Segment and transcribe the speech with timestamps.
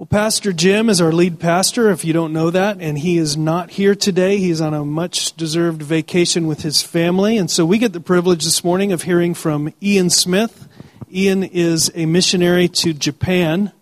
[0.00, 3.36] Well, Pastor Jim is our lead pastor, if you don't know that, and he is
[3.36, 4.38] not here today.
[4.38, 7.36] He's on a much deserved vacation with his family.
[7.36, 10.68] And so we get the privilege this morning of hearing from Ian Smith.
[11.12, 13.72] Ian is a missionary to Japan,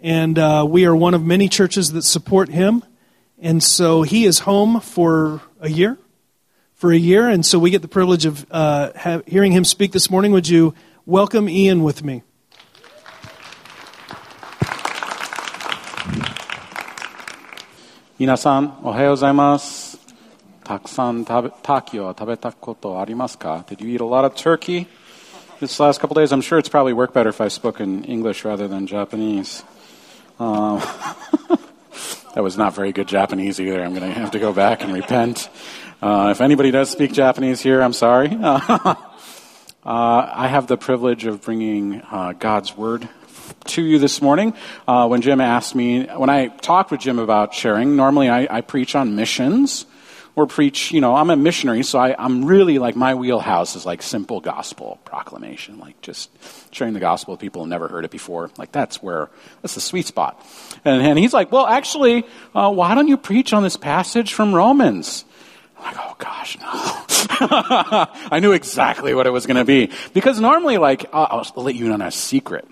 [0.00, 2.82] and uh, we are one of many churches that support him.
[3.38, 5.98] And so he is home for a year.
[6.76, 10.10] For a year, and so we get the privilege of uh, hearing him speak this
[10.10, 10.32] morning.
[10.32, 10.72] Would you
[11.04, 12.22] welcome Ian with me?
[18.17, 19.99] 皆さん、おはようございます。
[20.63, 24.87] たくさん食べ、ターキーを食べたことありますか Did you eat a lot of turkey
[25.59, 26.31] this last couple days?
[26.31, 29.63] I'm sure it's probably worked better if I spoke in English rather than Japanese.
[30.39, 30.79] Um,
[32.35, 33.83] that was not very good Japanese either.
[33.83, 35.49] I'm going to have to go back and repent.
[36.01, 38.37] Uh, if anybody does speak Japanese here, I'm sorry.
[39.83, 43.09] Uh, I have the privilege of bringing uh, God's Word
[43.68, 44.54] to you this morning.
[44.86, 48.60] Uh, when Jim asked me, when I talked with Jim about sharing, normally I, I
[48.60, 49.86] preach on missions
[50.36, 53.86] or preach, you know, I'm a missionary, so I, I'm really like my wheelhouse is
[53.86, 56.30] like simple gospel proclamation, like just
[56.72, 58.50] sharing the gospel with people who never heard it before.
[58.58, 59.30] Like that's where,
[59.62, 60.38] that's the sweet spot.
[60.84, 64.54] And, and he's like, well, actually, uh, why don't you preach on this passage from
[64.54, 65.24] Romans?
[65.78, 66.66] I'm like, oh gosh, no.
[68.30, 69.90] I knew exactly what it was going to be.
[70.12, 72.68] Because normally, like, I'll, I'll let you in on a secret.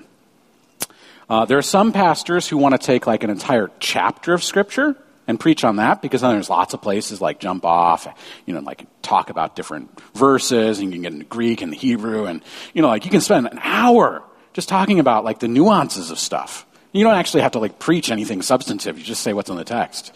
[1.28, 4.97] Uh, there are some pastors who want to take like an entire chapter of scripture
[5.27, 8.06] and preach on that because then there's lots of places like jump off,
[8.47, 11.77] you know, like talk about different verses and you can get into Greek and the
[11.77, 12.42] Hebrew and,
[12.75, 14.22] you know, like you can spend an hour
[14.53, 16.66] just talking about like the nuances of stuff.
[16.92, 18.98] You don't actually have to like preach anything substantive.
[18.98, 20.12] You just say what's in the text.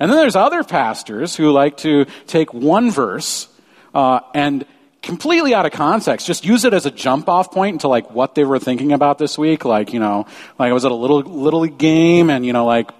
[0.00, 3.48] And then there's other pastors who like to take one verse
[3.94, 4.66] uh, and
[5.06, 6.26] completely out of context.
[6.26, 9.16] Just use it as a jump off point into like what they were thinking about
[9.18, 9.64] this week.
[9.64, 10.26] Like, you know,
[10.58, 12.90] like was at a little, little game and, you know, like,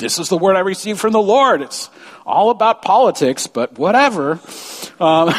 [0.00, 1.62] this is the word I received from the Lord.
[1.62, 1.90] It's
[2.26, 4.40] all about politics, but whatever.
[4.98, 5.32] Um,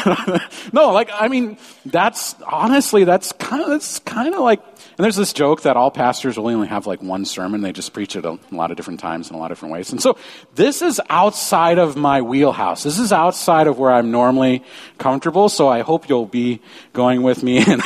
[0.73, 4.61] no, like, I mean, that's honestly, that's kind of, that's kind of like,
[4.97, 7.61] and there's this joke that all pastors will only have like one sermon.
[7.61, 9.73] They just preach it a, a lot of different times in a lot of different
[9.73, 9.91] ways.
[9.91, 10.17] And so
[10.55, 12.83] this is outside of my wheelhouse.
[12.83, 14.63] This is outside of where I'm normally
[14.97, 15.49] comfortable.
[15.49, 16.61] So I hope you'll be
[16.93, 17.81] going with me and,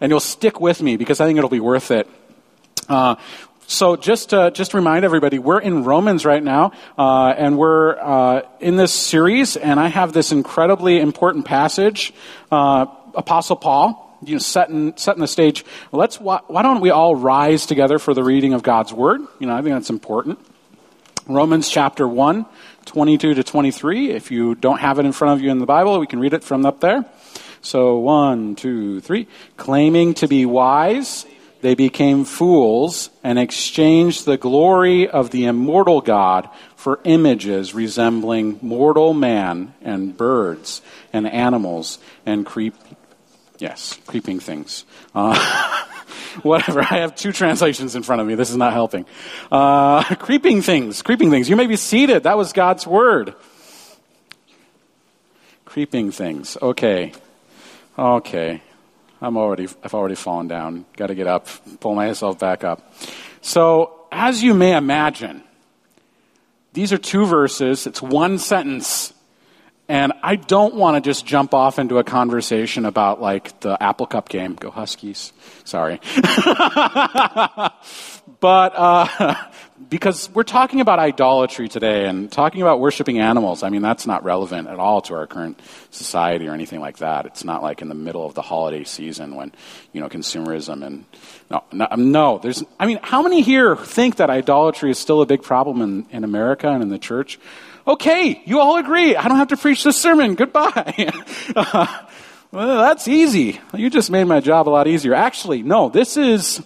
[0.00, 2.08] and you'll stick with me because I think it'll be worth it.
[2.88, 3.16] Uh,
[3.72, 7.98] so just to, just to remind everybody, we're in Romans right now, uh, and we're
[7.98, 12.12] uh, in this series, and I have this incredibly important passage,
[12.50, 15.64] uh, Apostle Paul, you know, setting, setting the stage.
[15.90, 19.22] Let's, why, why don't we all rise together for the reading of God's Word?
[19.38, 20.38] You know, I think that's important.
[21.26, 22.44] Romans chapter 1,
[22.84, 24.10] 22 to 23.
[24.10, 26.34] If you don't have it in front of you in the Bible, we can read
[26.34, 27.06] it from up there.
[27.64, 29.28] So, one, two, three.
[29.56, 31.24] Claiming to be wise,
[31.62, 39.14] they became fools and exchanged the glory of the immortal God for images resembling mortal
[39.14, 42.74] man and birds and animals and creep,
[43.58, 44.84] yes, creeping things.
[45.14, 45.84] Uh,
[46.42, 46.80] whatever.
[46.80, 48.34] I have two translations in front of me.
[48.34, 49.06] This is not helping.
[49.50, 51.48] Uh, creeping things, creeping things.
[51.48, 52.24] You may be seated.
[52.24, 53.36] That was God's word.
[55.64, 56.56] Creeping things.
[56.60, 57.12] Okay.
[57.96, 58.62] Okay.
[59.22, 60.84] I'm already, I've already fallen down.
[60.96, 61.46] Got to get up,
[61.78, 62.92] pull myself back up.
[63.40, 65.44] So, as you may imagine,
[66.72, 67.86] these are two verses.
[67.86, 69.14] It's one sentence.
[69.92, 74.06] And I don't want to just jump off into a conversation about like the Apple
[74.06, 74.54] Cup game.
[74.54, 75.34] Go Huskies.
[75.64, 76.00] Sorry.
[78.40, 79.34] but, uh,
[79.90, 83.62] because we're talking about idolatry today and talking about worshiping animals.
[83.62, 85.60] I mean, that's not relevant at all to our current
[85.90, 87.26] society or anything like that.
[87.26, 89.52] It's not like in the middle of the holiday season when,
[89.92, 91.04] you know, consumerism and
[91.50, 95.26] no, no, no there's, I mean, how many here think that idolatry is still a
[95.26, 97.38] big problem in, in America and in the church?
[97.86, 99.16] Okay, you all agree.
[99.16, 100.34] I don't have to preach this sermon.
[100.34, 101.10] Goodbye.
[101.56, 101.86] uh,
[102.52, 103.60] well, that's easy.
[103.74, 105.14] You just made my job a lot easier.
[105.14, 106.62] Actually, no, this is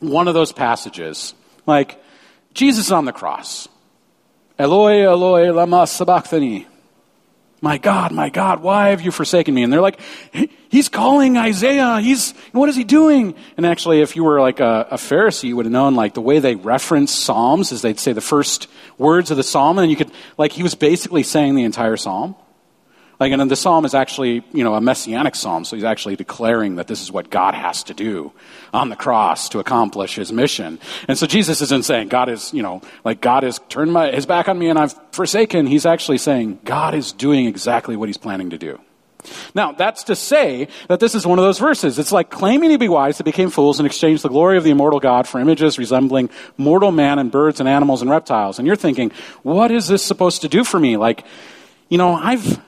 [0.00, 1.34] one of those passages.
[1.66, 2.02] Like,
[2.52, 3.68] Jesus on the cross.
[4.58, 6.66] Eloi, Eloi, lama sabachthani.
[7.60, 9.62] My God, my God, why have you forsaken me?
[9.62, 9.98] And they're like,
[10.68, 11.98] he's calling Isaiah.
[12.00, 13.34] He's, what is he doing?
[13.56, 16.20] And actually, if you were like a, a Pharisee, you would have known like the
[16.20, 18.68] way they reference Psalms is they'd say the first
[18.98, 22.36] words of the Psalm, and you could, like, he was basically saying the entire Psalm.
[23.20, 26.16] Like, and then the psalm is actually, you know, a messianic psalm, so he's actually
[26.16, 28.32] declaring that this is what God has to do
[28.72, 30.80] on the cross to accomplish his mission.
[31.06, 34.26] And so Jesus isn't saying God is, you know, like God has turned my, his
[34.26, 35.66] back on me and I've forsaken.
[35.66, 38.80] He's actually saying God is doing exactly what he's planning to do.
[39.54, 41.98] Now, that's to say that this is one of those verses.
[41.98, 44.70] It's like claiming to be wise that became fools and exchanged the glory of the
[44.70, 48.58] immortal God for images resembling mortal man and birds and animals and reptiles.
[48.58, 49.12] And you're thinking,
[49.42, 50.96] what is this supposed to do for me?
[50.96, 51.24] Like,
[51.88, 52.60] you know, I've,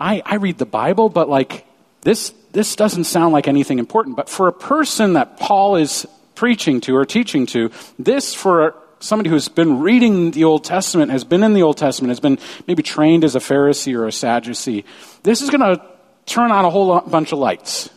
[0.00, 1.66] I, I read the Bible, but like,
[2.00, 4.16] this, this doesn't sound like anything important.
[4.16, 9.30] But for a person that Paul is preaching to or teaching to, this for somebody
[9.30, 12.82] who's been reading the Old Testament, has been in the Old Testament, has been maybe
[12.82, 14.84] trained as a Pharisee or a Sadducee,
[15.22, 15.82] this is going to
[16.26, 17.90] turn on a whole bunch of lights.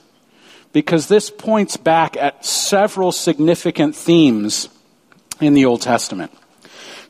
[0.72, 4.70] Because this points back at several significant themes
[5.40, 6.32] in the Old Testament.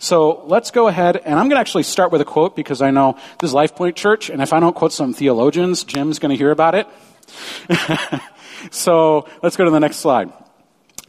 [0.04, 2.92] So let's go ahead, and I'm going to actually start with a quote because I
[2.92, 6.32] know this is Life Point Church, and if I don't quote some theologians, Jim's going
[6.32, 6.88] to hear about it.
[8.70, 10.30] so let's go to the next slide.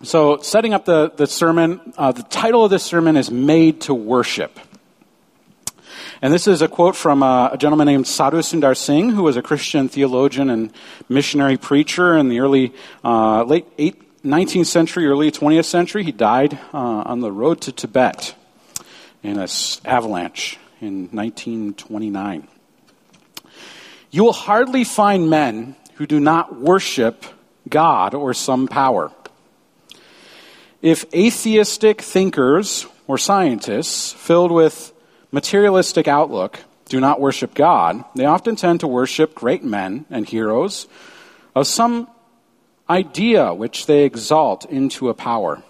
[0.04, 3.94] So, setting up the, the sermon, uh, the title of this sermon is Made to
[3.94, 4.60] Worship.
[6.22, 9.36] And this is a quote from uh, a gentleman named Sadhu Sundar Singh, who was
[9.36, 10.72] a Christian theologian and
[11.08, 13.66] missionary preacher in the early, uh, late
[14.24, 16.04] 19th century, early 20th century.
[16.04, 18.36] He died uh, on the road to Tibet
[19.24, 19.48] in an
[19.84, 22.46] avalanche in 1929.
[24.10, 27.24] You will hardly find men who do not worship
[27.68, 29.10] God or some power.
[30.82, 34.92] If atheistic thinkers or scientists filled with
[35.32, 36.60] materialistic outlook
[36.90, 40.86] do not worship God, they often tend to worship great men and heroes
[41.54, 42.08] of some
[42.90, 45.62] idea which they exalt into a power.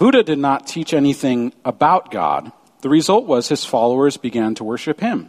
[0.00, 2.50] Buddha did not teach anything about God.
[2.80, 5.28] The result was his followers began to worship him.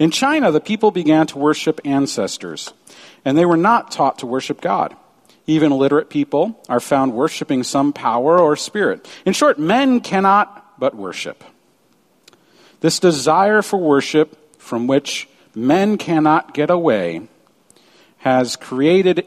[0.00, 2.74] In China, the people began to worship ancestors,
[3.24, 4.96] and they were not taught to worship God.
[5.46, 9.08] Even illiterate people are found worshiping some power or spirit.
[9.24, 11.44] In short, men cannot but worship.
[12.80, 17.28] This desire for worship from which men cannot get away
[18.18, 19.24] has created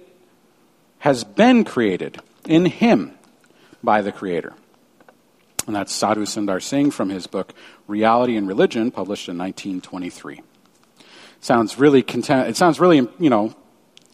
[0.98, 3.14] has been created in him
[3.84, 4.54] by the creator.
[5.68, 7.54] And that's Sadhu Sundar Singh from his book
[7.88, 10.42] Reality and Religion published in 1923.
[11.42, 13.54] Sounds really content, it sounds really, you know,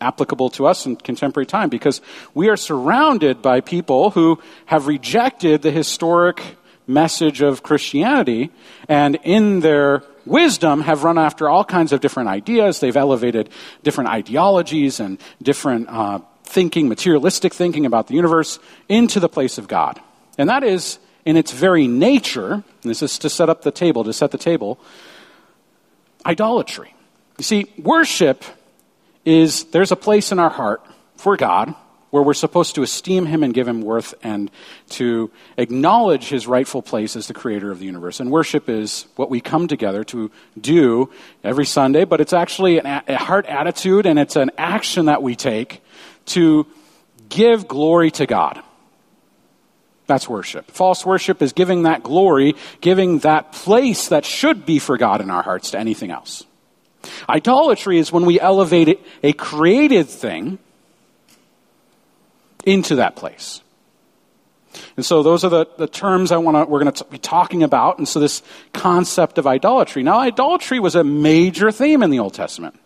[0.02, 2.02] applicable to us in contemporary time because
[2.34, 6.42] we are surrounded by people who have rejected the historic
[6.88, 8.52] message of Christianity
[8.88, 12.80] and in their wisdom have run after all kinds of different ideas.
[12.80, 13.50] They've elevated
[13.84, 19.68] different ideologies and different uh, thinking, materialistic thinking about the universe into the place of
[19.68, 20.00] God.
[20.38, 24.14] And that is, in its very nature, this is to set up the table, to
[24.14, 24.80] set the table,
[26.26, 26.94] idolatry.
[27.38, 28.44] You see, worship
[29.26, 30.86] is there's a place in our heart
[31.18, 31.74] for God
[32.16, 34.50] where we're supposed to esteem him and give him worth and
[34.88, 38.22] to acknowledge his rightful place as the creator of the universe.
[38.22, 41.12] And worship is what we come together to do
[41.44, 45.36] every Sunday, but it's actually an, a heart attitude and it's an action that we
[45.36, 45.82] take
[46.26, 46.66] to
[47.30, 48.62] give glory to God.
[50.08, 50.70] That's worship.
[50.70, 55.30] False worship is giving that glory, giving that place that should be for God in
[55.30, 56.44] our hearts to anything else.
[57.28, 60.60] Idolatry is when we elevate a created thing
[62.66, 63.62] into that place.
[64.98, 67.64] And so those are the, the terms I want to, we're going to be talking
[67.64, 67.98] about.
[67.98, 68.42] And so this
[68.74, 70.04] concept of idolatry.
[70.04, 72.80] Now, idolatry was a major theme in the Old Testament.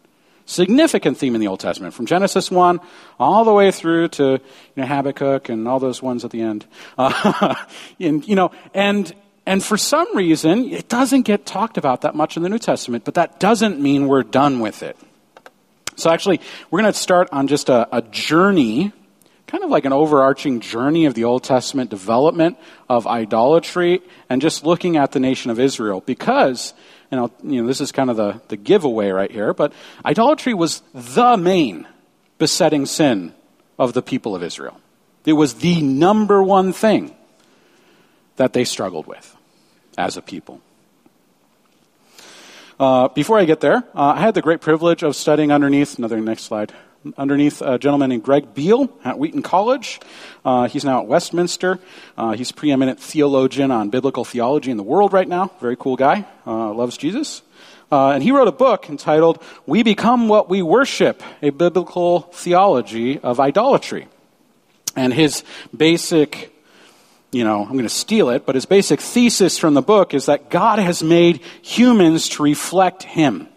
[0.49, 2.79] Significant theme in the Old Testament, from Genesis 1
[3.19, 4.39] all the way through to you
[4.75, 6.65] know, Habakkuk and all those ones at the end.
[6.97, 7.53] Uh,
[7.99, 9.13] and, you know, and
[9.45, 13.03] and for some reason, it doesn't get talked about that much in the New Testament,
[13.03, 14.97] but that doesn't mean we're done with it.
[15.95, 18.91] So actually, we're going to start on just a, a journey,
[19.45, 22.57] kind of like an overarching journey of the Old Testament development
[22.89, 26.73] of idolatry and just looking at the nation of Israel because,
[27.11, 29.73] you know, you know this is kind of the, the giveaway right here, but
[30.05, 31.87] idolatry was the main
[32.37, 33.33] besetting sin
[33.77, 34.79] of the people of Israel.
[35.25, 37.15] It was the number one thing
[38.37, 39.35] that they struggled with
[39.97, 40.61] as a people.
[42.79, 46.21] Uh, before I get there, uh, I had the great privilege of studying underneath, another
[46.21, 46.73] next slide,
[47.17, 49.99] underneath a gentleman named Greg Beale at Wheaton College.
[50.43, 51.79] Uh, he's now at Westminster.
[52.17, 55.51] Uh, he's preeminent theologian on biblical theology in the world right now.
[55.59, 56.25] Very cool guy.
[56.45, 57.41] Uh, loves Jesus.
[57.91, 63.19] Uh, and he wrote a book entitled We Become What We Worship, a biblical theology
[63.19, 64.07] of idolatry.
[64.95, 65.43] And his
[65.75, 66.53] basic
[67.31, 70.25] you know, I'm going to steal it, but his basic thesis from the book is
[70.25, 73.47] that God has made humans to reflect Him.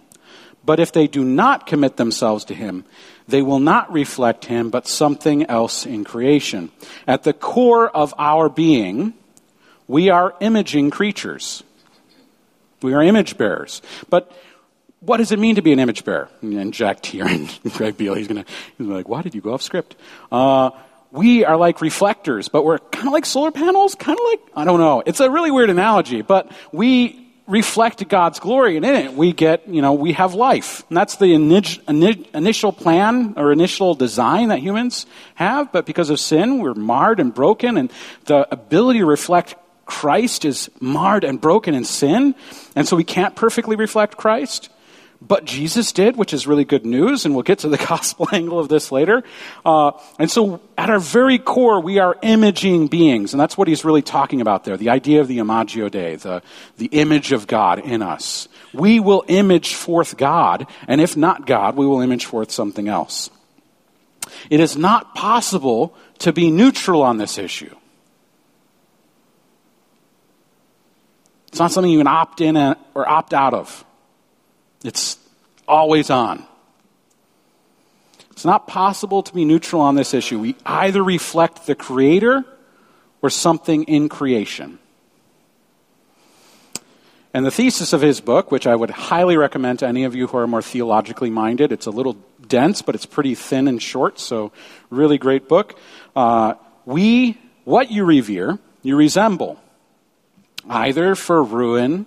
[0.65, 2.85] But if they do not commit themselves to Him,
[3.29, 6.71] they will not reflect Him, but something else in creation.
[7.07, 9.15] At the core of our being,
[9.87, 11.63] we are imaging creatures.
[12.83, 13.83] We are image bearers.
[14.11, 14.33] But
[15.01, 16.29] what does it mean to be an image bearer?
[16.43, 19.55] And Jack Tier and Greg Beale, he's going to he's like, why did you go
[19.55, 19.97] off script?
[20.31, 20.71] Uh,
[21.11, 24.65] we are like reflectors, but we're kind of like solar panels, kind of like, I
[24.65, 25.03] don't know.
[25.05, 27.22] It's a really weird analogy, but we
[27.53, 30.83] reflect God's glory, and in it we get, you know, we have life.
[30.89, 36.59] And that's the initial plan or initial design that humans have, but because of sin,
[36.61, 37.93] we're marred and broken, and
[38.25, 39.55] the ability to reflect
[39.85, 42.35] Christ is marred and broken in sin,
[42.75, 44.71] and so we can't perfectly reflect Christ
[45.27, 48.59] but Jesus did, which is really good news, and we'll get to the gospel angle
[48.59, 49.23] of this later.
[49.65, 53.85] Uh, and so, at our very core, we are imaging beings, and that's what he's
[53.85, 56.43] really talking about there the idea of the imago Dei, the,
[56.77, 58.49] the image of God in us.
[58.73, 63.31] We will image forth God, and if not God, we will image forth something else.
[64.51, 67.75] It is not possible to be neutral on this issue.
[71.49, 73.85] It's not something you can opt in or opt out of.
[74.85, 75.19] It's
[75.67, 76.45] always on.
[78.33, 80.39] It's not possible to be neutral on this issue.
[80.39, 82.45] We either reflect the Creator
[83.21, 84.79] or something in creation.
[87.35, 90.27] And the thesis of his book, which I would highly recommend to any of you
[90.27, 94.19] who are more theologically minded, it's a little dense, but it's pretty thin and short,
[94.19, 94.53] so
[94.91, 95.79] really great book.
[96.15, 99.59] Uh, we, what you revere, you resemble,
[100.69, 102.05] either for ruin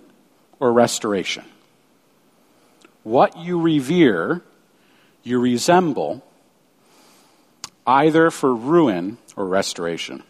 [0.60, 1.44] or restoration.
[3.06, 4.42] What you revere,
[5.22, 6.24] you resemble,
[7.86, 10.24] either for ruin or restoration.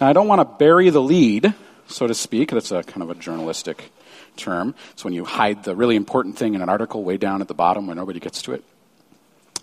[0.00, 1.52] Now, I don't want to bury the lead,
[1.88, 2.52] so to speak.
[2.52, 3.90] That's a kind of a journalistic
[4.36, 4.76] term.
[4.92, 7.54] It's when you hide the really important thing in an article way down at the
[7.54, 8.62] bottom where nobody gets to it.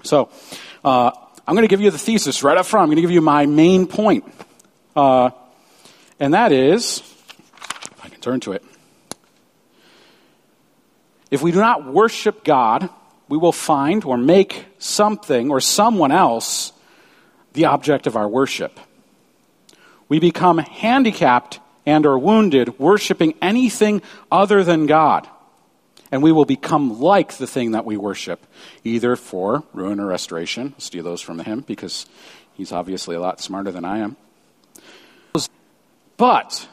[0.03, 0.29] So,
[0.83, 1.11] uh,
[1.47, 2.83] I'm going to give you the thesis right up front.
[2.83, 4.25] I'm going to give you my main point.
[4.93, 5.29] Uh,
[6.19, 8.65] and that is, if I can turn to it,
[11.31, 12.89] if we do not worship God,
[13.29, 16.73] we will find or make something or someone else
[17.53, 18.79] the object of our worship.
[20.09, 25.27] We become handicapped and are wounded worshiping anything other than God.
[26.11, 28.45] And we will become like the thing that we worship,
[28.83, 30.73] either for ruin or restoration.
[30.75, 32.05] I'll steal those from him because
[32.53, 34.17] he's obviously a lot smarter than I am.
[36.17, 36.67] But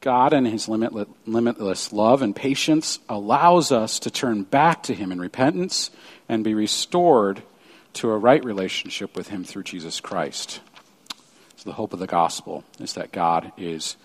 [0.00, 5.20] God and his limitless love and patience allows us to turn back to him in
[5.20, 5.90] repentance
[6.28, 7.42] and be restored
[7.94, 10.60] to a right relationship with him through Jesus Christ.
[11.56, 13.96] So the hope of the gospel is that God is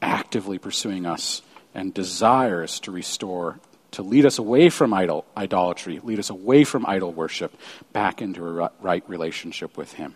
[0.00, 1.42] actively pursuing us
[1.74, 3.60] and desires to restore
[3.92, 7.56] to lead us away from idol, idolatry, lead us away from idol worship,
[7.92, 10.14] back into a right relationship with Him.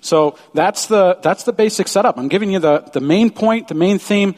[0.00, 2.18] So that's the, that's the basic setup.
[2.18, 4.34] I'm giving you the, the main point, the main theme,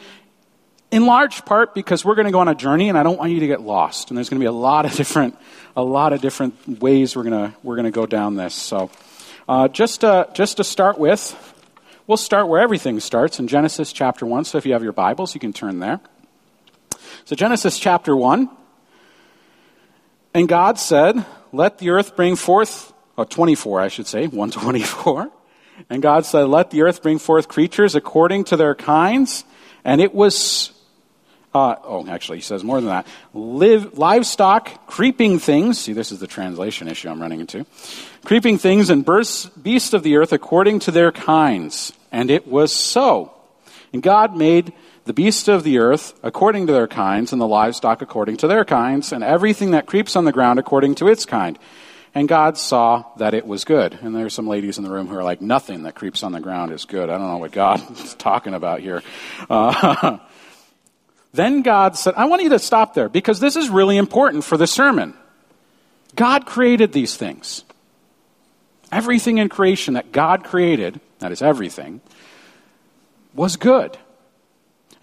[0.89, 3.31] in large part because we're going to go on a journey and I don't want
[3.31, 4.09] you to get lost.
[4.09, 5.37] And there's going to be a lot of different,
[5.75, 8.55] a lot of different ways we're going to, we're going to go down this.
[8.55, 8.89] So
[9.47, 11.35] uh, just, uh, just to start with,
[12.05, 14.45] we'll start where everything starts in Genesis chapter 1.
[14.45, 15.99] So if you have your Bibles, you can turn there.
[17.25, 18.49] So Genesis chapter 1.
[20.33, 25.31] And God said, Let the earth bring forth oh, 24, I should say, 124.
[25.89, 29.43] And God said, Let the earth bring forth creatures according to their kinds.
[29.83, 30.71] And it was,
[31.53, 33.07] uh, oh, actually, he says more than that.
[33.33, 35.79] Live, livestock, creeping things.
[35.79, 37.65] See, this is the translation issue I'm running into.
[38.25, 41.93] Creeping things and beasts of the earth according to their kinds.
[42.11, 43.33] And it was so.
[43.93, 44.73] And God made
[45.05, 48.65] the beasts of the earth according to their kinds, and the livestock according to their
[48.65, 51.57] kinds, and everything that creeps on the ground according to its kind.
[52.17, 53.93] And God saw that it was good.
[54.01, 56.39] And there's some ladies in the room who are like, nothing that creeps on the
[56.39, 57.11] ground is good.
[57.11, 59.03] I don't know what God is talking about here.
[59.47, 60.17] Uh,
[61.33, 64.57] then God said, I want you to stop there because this is really important for
[64.57, 65.13] the sermon.
[66.15, 67.63] God created these things.
[68.91, 72.01] Everything in creation that God created, that is everything,
[73.35, 73.95] was good.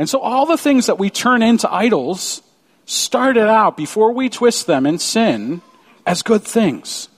[0.01, 2.43] And so all the things that we turn into idols
[2.87, 5.63] started out before we twist them in sin
[6.07, 7.09] as good things.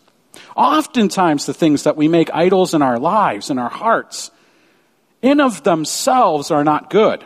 [0.57, 4.31] Oftentimes, the things that we make idols in our lives, in our hearts,
[5.23, 7.25] in of themselves are not good,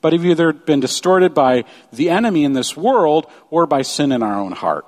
[0.00, 4.22] but have either been distorted by the enemy in this world or by sin in
[4.22, 4.86] our own heart.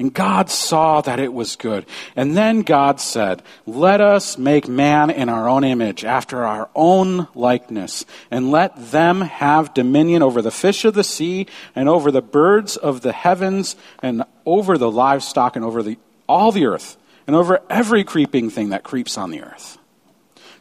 [0.00, 1.84] And God saw that it was good.
[2.16, 7.28] And then God said, Let us make man in our own image, after our own
[7.34, 12.22] likeness, and let them have dominion over the fish of the sea, and over the
[12.22, 17.36] birds of the heavens, and over the livestock, and over the, all the earth, and
[17.36, 19.76] over every creeping thing that creeps on the earth.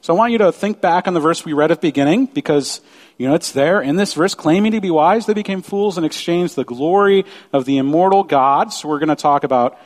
[0.01, 2.25] So I want you to think back on the verse we read at the beginning
[2.25, 2.81] because,
[3.19, 4.33] you know, it's there in this verse.
[4.33, 8.71] Claiming to be wise, they became fools and exchanged the glory of the immortal God.
[8.71, 9.77] So we're going to talk about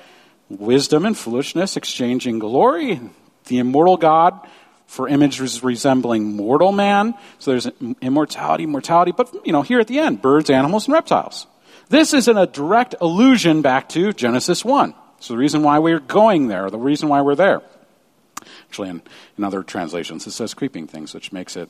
[0.49, 3.01] wisdom and foolishness, exchanging glory,
[3.45, 4.39] the immortal God
[4.85, 7.15] for images resembling mortal man.
[7.39, 7.67] So there's
[8.01, 11.47] immortality, mortality, but, you know, here at the end, birds, animals, and reptiles.
[11.89, 14.93] This is a direct allusion back to Genesis 1.
[15.19, 17.63] So the reason why we're going there, the reason why we're there.
[18.67, 19.01] Actually, in,
[19.39, 21.69] in other translations, it says creeping things, which makes it,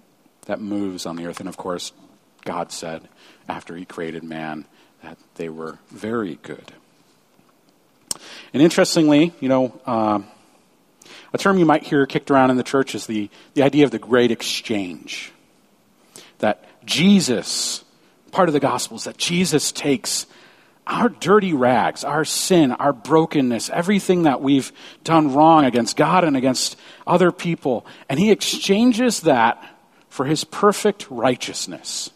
[0.45, 1.39] that moves on the earth.
[1.39, 1.91] And of course,
[2.43, 3.07] God said
[3.47, 4.65] after he created man
[5.03, 6.73] that they were very good.
[8.53, 10.21] And interestingly, you know, uh,
[11.33, 13.91] a term you might hear kicked around in the church is the, the idea of
[13.91, 15.31] the great exchange.
[16.39, 17.83] That Jesus,
[18.31, 20.25] part of the gospel is that Jesus takes
[20.87, 26.35] our dirty rags, our sin, our brokenness, everything that we've done wrong against God and
[26.35, 29.63] against other people, and He exchanges that
[30.11, 32.11] for His perfect righteousness.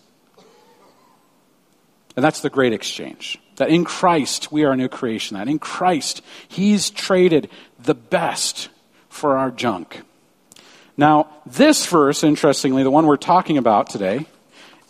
[2.16, 3.40] And that's the great exchange.
[3.56, 5.38] That in Christ we are a new creation.
[5.38, 7.50] That in Christ He's traded
[7.80, 8.70] the best
[9.10, 10.02] for our junk.
[10.98, 14.28] Now, this verse, interestingly, the one we're talking about today,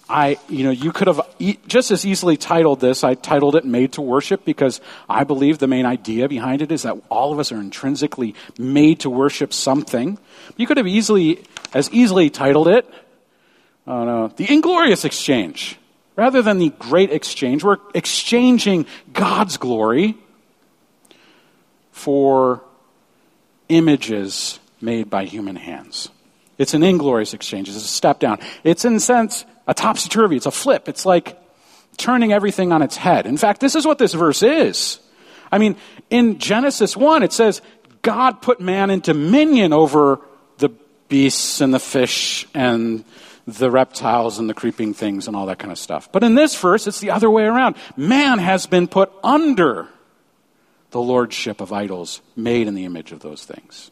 [0.07, 1.21] I, you know, you could have
[1.67, 3.03] just as easily titled this.
[3.03, 6.83] I titled it Made to Worship because I believe the main idea behind it is
[6.83, 10.19] that all of us are intrinsically made to worship something.
[10.57, 11.43] You could have easily,
[11.73, 12.87] as easily titled it,
[13.87, 15.77] uh, The Inglorious Exchange.
[16.15, 20.15] Rather than the Great Exchange, we're exchanging God's glory
[21.91, 22.61] for
[23.69, 26.09] images made by human hands.
[26.57, 27.67] It's an inglorious exchange.
[27.67, 28.39] It's a step down.
[28.63, 30.35] It's, in sense, a topsy turvy.
[30.35, 30.87] It's a flip.
[30.87, 31.39] It's like
[31.97, 33.25] turning everything on its head.
[33.25, 34.99] In fact, this is what this verse is.
[35.51, 35.75] I mean,
[36.09, 37.61] in Genesis 1, it says,
[38.01, 40.19] God put man in dominion over
[40.57, 40.69] the
[41.07, 43.03] beasts and the fish and
[43.47, 46.11] the reptiles and the creeping things and all that kind of stuff.
[46.11, 47.75] But in this verse, it's the other way around.
[47.95, 49.87] Man has been put under
[50.91, 53.91] the lordship of idols made in the image of those things.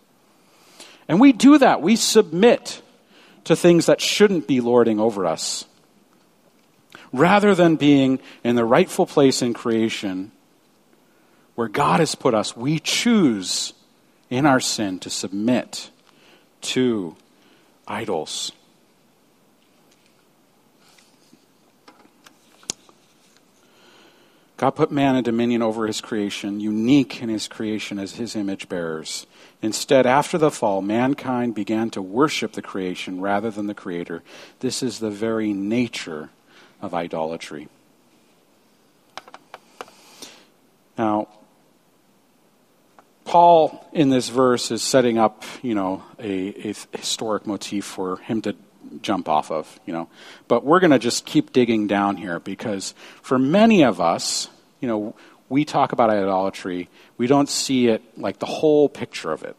[1.08, 1.82] And we do that.
[1.82, 2.82] We submit
[3.46, 5.66] to things that shouldn't be lording over us.
[7.12, 10.32] Rather than being in the rightful place in creation
[11.56, 13.74] where God has put us, we choose
[14.30, 15.92] in our sin to submit
[16.62, 17.16] to
[17.88, 18.52] idols.
[24.58, 28.70] God put man in dominion over his creation, unique in his creation as his image
[28.70, 29.28] bearers.
[29.63, 34.21] Instead, after the fall, mankind began to worship the creation rather than the Creator.
[34.60, 36.30] This is the very nature
[36.82, 37.69] of idolatry.
[40.97, 41.30] Now,
[43.23, 48.41] Paul in this verse is setting up, you know, a, a historic motif for him
[48.41, 48.58] to
[49.02, 50.10] jump off of, you know.
[50.49, 54.49] But we're going to just keep digging down here because for many of us,
[54.82, 55.15] you know,
[55.54, 59.56] we talk about idolatry, we don't see it like the whole picture of it.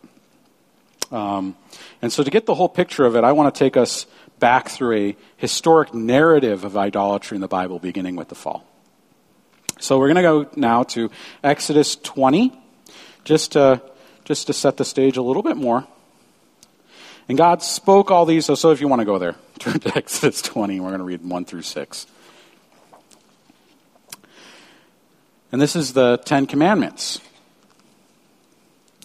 [1.13, 1.57] Um,
[2.03, 4.07] and so, to get the whole picture of it, I want to take us
[4.41, 8.67] back through a historic narrative of idolatry in the Bible, beginning with the fall.
[9.79, 11.13] So, we're going to go now to
[11.45, 12.53] Exodus 20,
[13.23, 13.81] just to,
[14.25, 15.87] just to set the stage a little bit more.
[17.29, 19.97] And God spoke all these, so, so if you want to go there, turn to
[19.97, 22.07] Exodus 20, we're going to read 1 through 6.
[25.55, 27.21] And this is the Ten Commandments.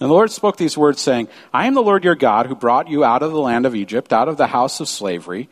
[0.00, 2.88] And the Lord spoke these words, saying, I am the Lord your God who brought
[2.88, 5.48] you out of the land of Egypt, out of the house of slavery.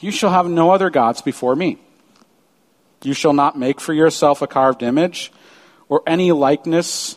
[0.00, 1.78] You shall have no other gods before me.
[3.04, 5.30] You shall not make for yourself a carved image
[5.88, 7.16] or any likeness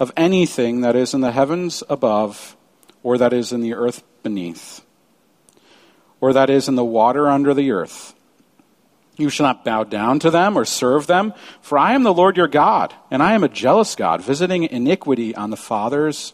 [0.00, 2.56] of anything that is in the heavens above
[3.02, 4.80] or that is in the earth beneath
[6.18, 8.14] or that is in the water under the earth.
[9.16, 12.36] You shall not bow down to them or serve them, for I am the Lord
[12.36, 16.32] your God, and I am a jealous God, visiting iniquity on the fathers,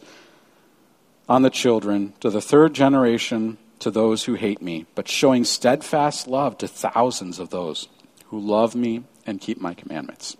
[1.27, 6.27] on the children, to the third generation, to those who hate me, but showing steadfast
[6.27, 7.87] love to thousands of those
[8.25, 10.37] who love me and keep my commandments.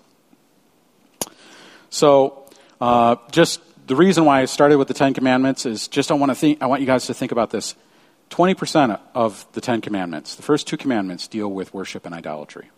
[1.89, 2.45] So,
[2.80, 6.30] uh, just the reason why I started with the Ten Commandments is just I want
[6.30, 7.75] to think, I want you guys to think about this.
[8.29, 12.69] 20% of the Ten Commandments, the first two commandments, deal with worship and idolatry.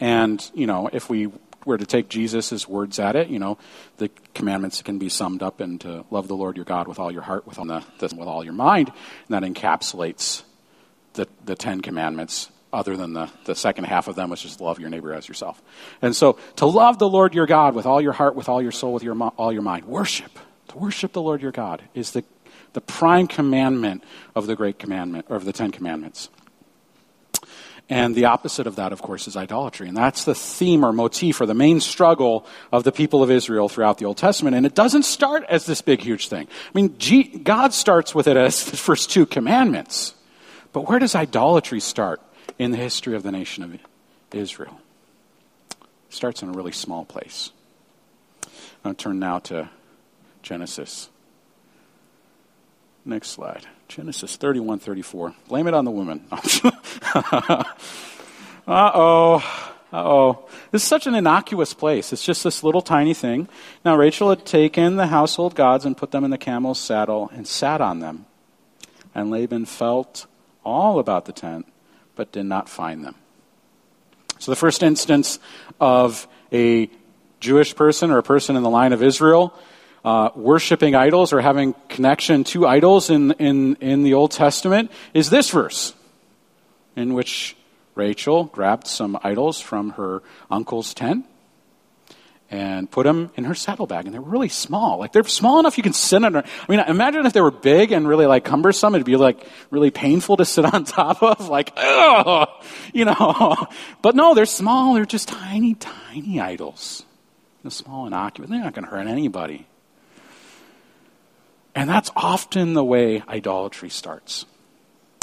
[0.00, 1.28] And, you know, if we
[1.64, 3.58] were to take Jesus' words at it, you know,
[3.98, 7.22] the commandments can be summed up into love the Lord your God with all your
[7.22, 8.92] heart, with all, the, with all your mind,
[9.28, 10.42] and that encapsulates
[11.14, 14.78] the, the Ten Commandments, other than the, the second half of them, which is love
[14.78, 15.60] your neighbor as yourself.
[16.02, 18.72] And so, to love the Lord your God with all your heart, with all your
[18.72, 22.24] soul, with your, all your mind, worship, to worship the Lord your God is the,
[22.72, 24.04] the prime commandment
[24.34, 26.28] of the great commandment, or of the Ten Commandments.
[27.90, 29.88] And the opposite of that, of course, is idolatry.
[29.88, 33.68] And that's the theme or motif or the main struggle of the people of Israel
[33.68, 34.54] throughout the Old Testament.
[34.54, 36.46] And it doesn't start as this big, huge thing.
[36.46, 36.96] I mean,
[37.42, 40.14] God starts with it as the first two commandments.
[40.74, 42.20] But where does idolatry start
[42.58, 43.78] in the history of the nation of
[44.32, 44.78] Israel?
[45.70, 47.52] It starts in a really small place.
[48.44, 48.50] I'm
[48.82, 49.70] going to turn now to
[50.42, 51.08] Genesis.
[53.04, 53.66] Next slide.
[53.88, 55.34] Genesis 31 34.
[55.48, 56.24] Blame it on the woman.
[56.30, 57.64] uh
[58.66, 59.36] oh.
[59.90, 60.48] Uh oh.
[60.70, 62.12] This is such an innocuous place.
[62.12, 63.48] It's just this little tiny thing.
[63.84, 67.46] Now, Rachel had taken the household gods and put them in the camel's saddle and
[67.46, 68.26] sat on them.
[69.14, 70.26] And Laban felt
[70.64, 71.66] all about the tent,
[72.14, 73.14] but did not find them.
[74.38, 75.38] So, the first instance
[75.80, 76.90] of a
[77.40, 79.54] Jewish person or a person in the line of Israel
[80.08, 85.28] uh, worshiping idols or having connection to idols in, in, in the Old Testament is
[85.28, 85.92] this verse,
[86.96, 87.54] in which
[87.94, 91.26] Rachel grabbed some idols from her uncle's tent
[92.50, 94.06] and put them in her saddlebag.
[94.06, 94.98] And they're really small.
[94.98, 96.38] Like, they're small enough you can sit under.
[96.38, 98.94] I mean, imagine if they were big and really, like, cumbersome.
[98.94, 101.50] It'd be, like, really painful to sit on top of.
[101.50, 102.46] Like, oh,
[102.94, 103.66] you know.
[104.00, 104.94] But no, they're small.
[104.94, 107.04] They're just tiny, tiny idols.
[107.62, 108.48] They're small, innocuous.
[108.48, 109.66] They're not going to hurt anybody.
[111.78, 114.46] And that's often the way idolatry starts.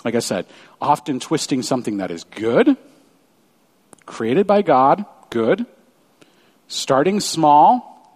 [0.05, 0.45] Like I said,
[0.79, 2.77] often twisting something that is good,
[4.05, 5.65] created by God, good,
[6.69, 8.09] starting small,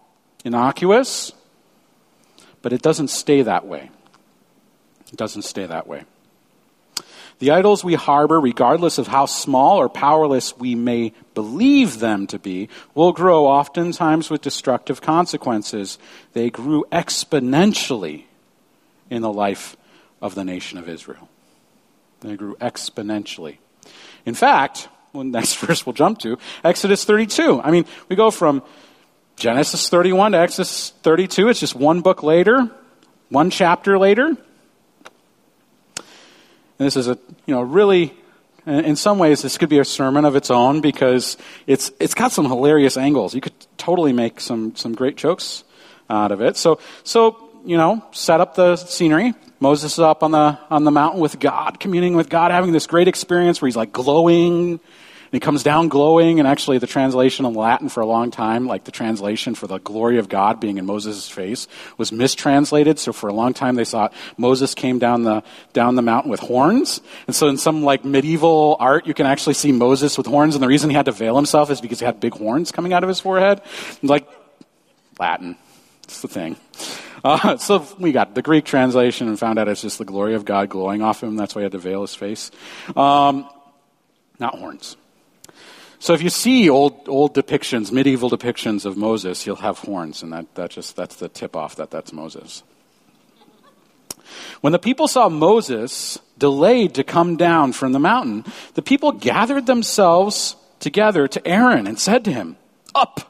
[0.45, 1.33] innocuous,
[2.61, 3.91] but it doesn't stay that way.
[5.11, 6.05] It doesn't stay that way.
[7.39, 12.39] The idols we harbor, regardless of how small or powerless we may believe them to
[12.39, 15.99] be, will grow oftentimes with destructive consequences.
[16.31, 18.27] They grew exponentially
[19.09, 19.75] in the life
[20.21, 21.29] of the nation of Israel.
[22.21, 23.57] They grew exponentially.
[24.25, 27.61] In fact, well, next verse we'll jump to, Exodus 32.
[27.61, 28.63] I mean, we go from
[29.35, 31.49] Genesis 31 to Exodus 32.
[31.49, 32.69] It's just one book later,
[33.29, 34.25] one chapter later.
[34.27, 34.37] And
[36.77, 38.13] this is a, you know, really,
[38.65, 42.31] in some ways, this could be a sermon of its own because it's, it's got
[42.31, 43.33] some hilarious angles.
[43.33, 45.63] You could totally make some, some great jokes
[46.09, 46.57] out of it.
[46.57, 49.33] So, so you know, set up the scenery.
[49.59, 52.87] Moses is up on the, on the mountain with God, communing with God, having this
[52.87, 54.79] great experience where he's like glowing.
[55.31, 58.65] And he comes down glowing, and actually, the translation in Latin for a long time,
[58.65, 61.67] like the translation for the glory of God being in Moses' face,
[61.99, 62.97] was mistranslated.
[62.97, 66.39] So for a long time, they thought Moses came down the down the mountain with
[66.39, 66.99] horns.
[67.27, 70.63] And so in some like medieval art, you can actually see Moses with horns, and
[70.63, 73.03] the reason he had to veil himself is because he had big horns coming out
[73.03, 73.61] of his forehead.
[74.01, 74.27] Like
[75.19, 75.57] Latin,
[76.05, 76.55] it's the thing.
[77.23, 80.45] Uh, so we got the Greek translation and found out it's just the glory of
[80.45, 81.35] God glowing off him.
[81.35, 82.51] That's why he had to veil his face.
[82.95, 83.49] Um,
[84.39, 84.97] not horns.
[85.99, 90.31] So if you see old old depictions, medieval depictions of Moses, he'll have horns, and
[90.31, 92.63] that, that just that's the tip off that that's Moses.
[94.61, 99.65] When the people saw Moses delayed to come down from the mountain, the people gathered
[99.65, 102.55] themselves together to Aaron and said to him,
[102.95, 103.25] Up!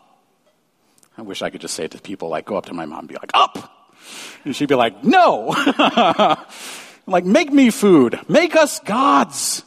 [1.17, 3.07] I wish I could just say to people like, go up to my mom and
[3.07, 3.78] be like, Up!
[4.45, 5.47] And she'd be like, No!
[7.07, 8.19] like, make me food.
[8.27, 9.63] Make us gods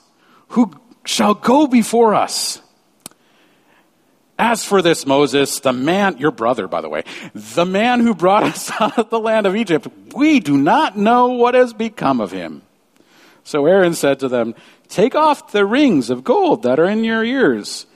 [0.48, 0.72] who
[1.04, 2.60] shall go before us.
[4.38, 7.04] As for this Moses, the man, your brother, by the way,
[7.34, 11.28] the man who brought us out of the land of Egypt, we do not know
[11.28, 12.62] what has become of him.
[13.44, 14.54] So Aaron said to them,
[14.88, 17.86] Take off the rings of gold that are in your ears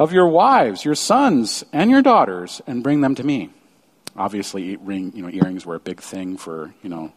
[0.00, 3.50] of your wives, your sons, and your daughters, and bring them to me.
[4.16, 7.12] Obviously, ring, you know, earrings were a big thing for, you know,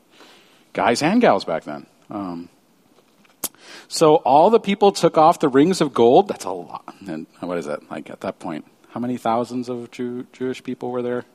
[0.73, 1.85] guys and gals back then.
[2.09, 2.49] Um,
[3.87, 6.27] so all the people took off the rings of gold.
[6.27, 6.95] That's a lot.
[7.07, 7.89] And what is that?
[7.89, 11.25] Like at that point, how many thousands of Jew, Jewish people were there?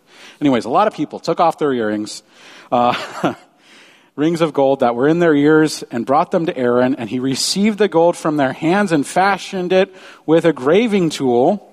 [0.41, 2.23] Anyways, a lot of people took off their earrings,
[2.71, 3.35] uh,
[4.17, 6.95] rings of gold that were in their ears, and brought them to Aaron.
[6.95, 9.95] And he received the gold from their hands and fashioned it
[10.27, 11.73] with a graving tool.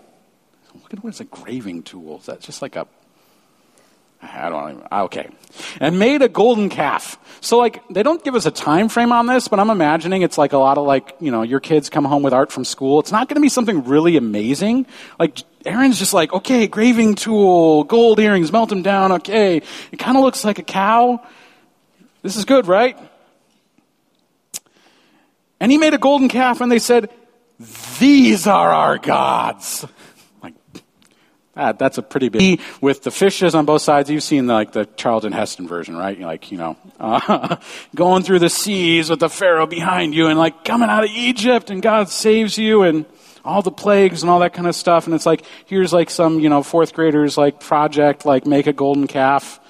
[0.73, 2.17] Look at What is a graving tool?
[2.19, 2.87] Is that just like a
[4.33, 5.29] I don't even, ah, okay.
[5.79, 7.17] And made a golden calf.
[7.41, 10.37] So like, they don't give us a time frame on this, but I'm imagining it's
[10.37, 12.99] like a lot of like, you know, your kids come home with art from school.
[12.99, 14.85] It's not going to be something really amazing.
[15.19, 19.61] Like, Aaron's just like, okay, graving tool, gold earrings, melt them down, okay.
[19.91, 21.25] It kind of looks like a cow.
[22.21, 22.97] This is good, right?
[25.59, 27.09] And he made a golden calf and they said,
[27.99, 29.85] these are our gods.
[31.55, 34.09] That, that's a pretty big with the fishes on both sides.
[34.09, 36.17] You've seen like the Charlton Heston version, right?
[36.17, 37.55] You're like you know, uh,
[37.95, 41.69] going through the seas with the Pharaoh behind you, and like coming out of Egypt,
[41.69, 43.05] and God saves you, and
[43.45, 45.05] all the plagues and all that kind of stuff.
[45.05, 48.73] And it's like here's like some you know fourth graders like project like make a
[48.73, 49.61] golden calf.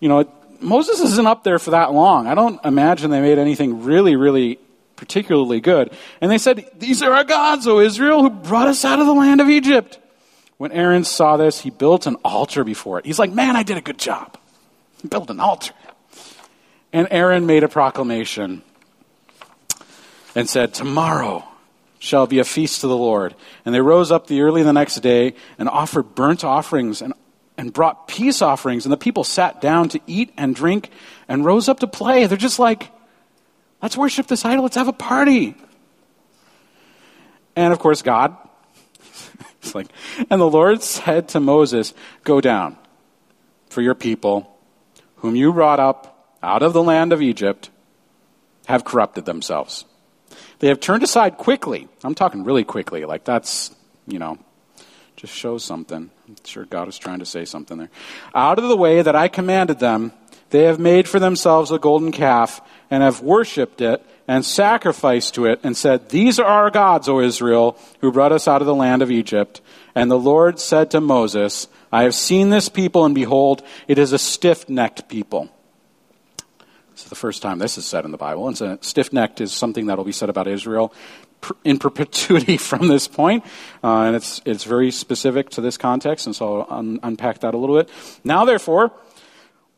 [0.00, 0.24] You know,
[0.60, 2.26] Moses isn't up there for that long.
[2.26, 4.58] I don't imagine they made anything really, really
[4.94, 5.92] particularly good.
[6.22, 9.14] And they said, "These are our gods, O Israel, who brought us out of the
[9.14, 9.98] land of Egypt."
[10.58, 13.06] When Aaron saw this, he built an altar before it.
[13.06, 14.38] He's like, Man, I did a good job.
[15.08, 15.74] Build an altar.
[16.92, 18.62] And Aaron made a proclamation
[20.34, 21.44] and said, Tomorrow
[21.98, 23.34] shall be a feast to the Lord.
[23.64, 27.12] And they rose up the early the next day and offered burnt offerings and,
[27.58, 28.86] and brought peace offerings.
[28.86, 30.90] And the people sat down to eat and drink
[31.28, 32.26] and rose up to play.
[32.26, 32.90] They're just like,
[33.82, 34.62] Let's worship this idol.
[34.62, 35.54] Let's have a party.
[37.54, 38.36] And of course, God
[39.66, 39.88] it's like,
[40.30, 41.92] and the Lord said to Moses,
[42.24, 42.76] Go down,
[43.68, 44.56] for your people,
[45.16, 47.70] whom you brought up out of the land of Egypt,
[48.66, 49.84] have corrupted themselves.
[50.58, 51.88] They have turned aside quickly.
[52.02, 53.04] I'm talking really quickly.
[53.04, 53.74] Like that's,
[54.06, 54.38] you know,
[55.16, 56.10] just shows something.
[56.28, 57.90] I'm sure God is trying to say something there.
[58.34, 60.12] Out of the way that I commanded them,
[60.50, 65.46] they have made for themselves a golden calf and have worshipped it and sacrificed to
[65.46, 68.74] it and said, These are our gods, O Israel, who brought us out of the
[68.74, 69.60] land of Egypt.
[69.94, 74.12] And the Lord said to Moses, I have seen this people, and behold, it is
[74.12, 75.48] a stiff necked people.
[76.92, 78.48] This is the first time this is said in the Bible.
[78.48, 80.92] And so stiff necked is something that will be said about Israel
[81.62, 83.44] in perpetuity from this point.
[83.84, 87.54] Uh, and it's, it's very specific to this context, and so I'll un- unpack that
[87.54, 87.90] a little bit.
[88.24, 88.92] Now, therefore,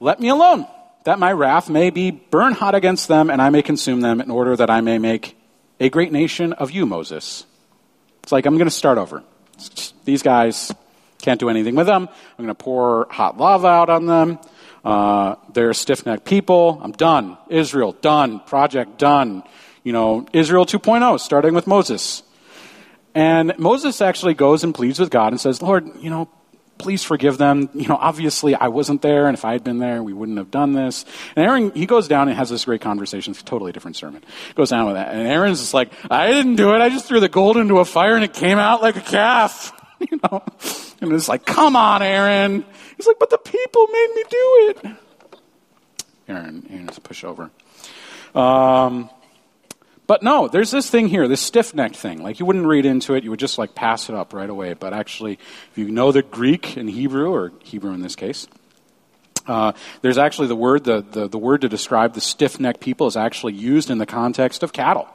[0.00, 0.66] let me alone
[1.08, 4.30] that my wrath may be burn hot against them, and I may consume them, in
[4.30, 5.38] order that I may make
[5.80, 7.46] a great nation of you, Moses.
[8.22, 9.22] It's like, I'm going to start over.
[10.04, 10.70] These guys
[11.22, 12.10] can't do anything with them.
[12.10, 14.38] I'm going to pour hot lava out on them.
[14.84, 16.78] Uh, they're stiff necked people.
[16.82, 17.38] I'm done.
[17.48, 18.40] Israel, done.
[18.40, 19.44] Project, done.
[19.84, 22.22] You know, Israel 2.0, starting with Moses.
[23.14, 26.28] And Moses actually goes and pleads with God and says, Lord, you know,
[26.78, 27.68] please forgive them.
[27.74, 30.50] You know, obviously I wasn't there, and if I had been there, we wouldn't have
[30.50, 31.04] done this.
[31.36, 33.32] And Aaron, he goes down and has this great conversation.
[33.32, 34.24] It's a totally different sermon.
[34.54, 35.14] Goes down with that.
[35.14, 36.80] And Aaron's just like, I didn't do it.
[36.80, 39.72] I just threw the gold into a fire and it came out like a calf.
[40.10, 40.42] you know?
[41.00, 42.64] And it's like, come on, Aaron.
[42.96, 44.36] He's like, but the people made me do
[44.68, 44.96] it.
[46.28, 47.50] Aaron, Aaron's a pushover.
[48.34, 49.10] Um,
[50.08, 52.22] but no, there's this thing here, this stiff necked thing.
[52.22, 54.72] Like you wouldn't read into it, you would just like pass it up right away.
[54.72, 58.48] But actually, if you know the Greek and Hebrew, or Hebrew in this case,
[59.46, 63.06] uh, there's actually the word, the, the, the word to describe the stiff necked people
[63.06, 65.06] is actually used in the context of cattle.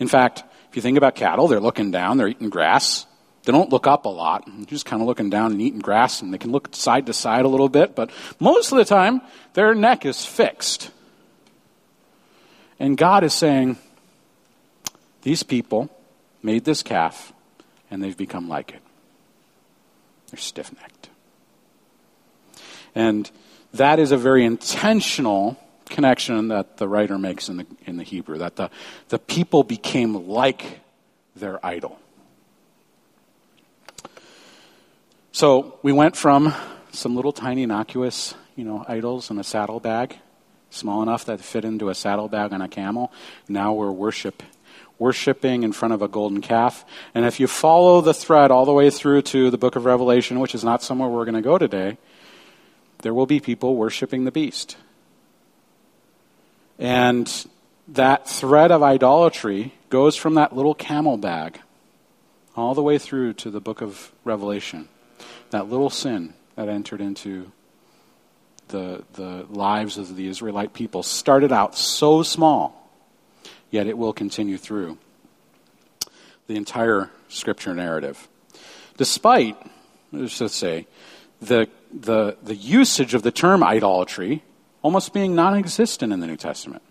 [0.00, 3.04] In fact, if you think about cattle, they're looking down, they're eating grass.
[3.44, 6.22] They don't look up a lot, they're just kind of looking down and eating grass,
[6.22, 9.20] and they can look side to side a little bit, but most of the time,
[9.52, 10.90] their neck is fixed.
[12.82, 13.76] And God is saying,
[15.22, 15.88] These people
[16.42, 17.32] made this calf,
[17.92, 18.82] and they've become like it.
[20.28, 21.08] They're stiff necked.
[22.92, 23.30] And
[23.72, 25.56] that is a very intentional
[25.90, 28.68] connection that the writer makes in the, in the Hebrew, that the,
[29.10, 30.80] the people became like
[31.36, 32.00] their idol.
[35.30, 36.52] So we went from
[36.90, 40.18] some little tiny innocuous, you know, idols in a saddlebag
[40.72, 43.12] small enough that fit into a saddlebag on a camel.
[43.48, 44.42] Now we're worship,
[44.98, 46.84] worshiping in front of a golden calf.
[47.14, 50.40] And if you follow the thread all the way through to the book of Revelation,
[50.40, 51.98] which is not somewhere we're going to go today,
[53.02, 54.76] there will be people worshiping the beast.
[56.78, 57.30] And
[57.88, 61.60] that thread of idolatry goes from that little camel bag
[62.56, 64.88] all the way through to the book of Revelation.
[65.50, 67.52] That little sin that entered into
[68.72, 72.90] the, the lives of the Israelite people started out so small,
[73.70, 74.98] yet it will continue through
[76.48, 78.26] the entire scripture narrative.
[78.96, 79.56] Despite,
[80.10, 80.86] let's say,
[81.40, 84.42] the, the, the usage of the term idolatry
[84.82, 86.82] almost being non existent in the New Testament.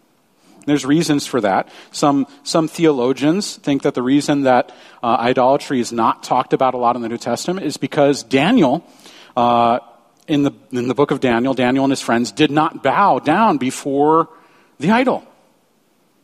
[0.66, 1.70] There's reasons for that.
[1.92, 6.78] Some, some theologians think that the reason that uh, idolatry is not talked about a
[6.78, 8.86] lot in the New Testament is because Daniel
[9.36, 9.80] uh,
[10.32, 13.58] in the, in the book of Daniel, Daniel and his friends did not bow down
[13.58, 14.30] before
[14.80, 15.28] the idol.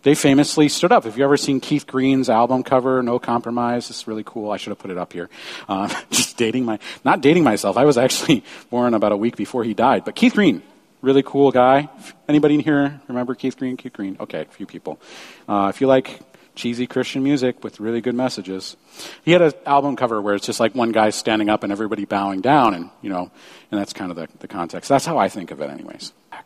[0.04, 1.04] They famously stood up.
[1.04, 3.89] Have you ever seen Keith Green's album cover, No Compromise?
[3.89, 4.50] It's really cool.
[4.52, 5.30] I should have put it up here.
[5.67, 7.76] Uh, just dating my, not dating myself.
[7.76, 10.06] I was actually born about a week before he died.
[10.06, 10.63] But Keith Green,
[11.02, 11.89] really cool guy.
[12.30, 13.76] Anybody in here remember Keith Green?
[13.76, 14.15] Keith Green.
[14.22, 15.02] Okay, a few people.
[15.50, 16.22] Uh, if you like
[16.58, 18.76] cheesy Christian music with really good messages.
[19.24, 22.04] He had an album cover where it's just like one guy standing up and everybody
[22.04, 23.32] bowing down, and you know,
[23.72, 24.89] and that's kind of the, the context.
[24.89, 26.12] That's how I think of it, anyways.
[26.32, 26.41] I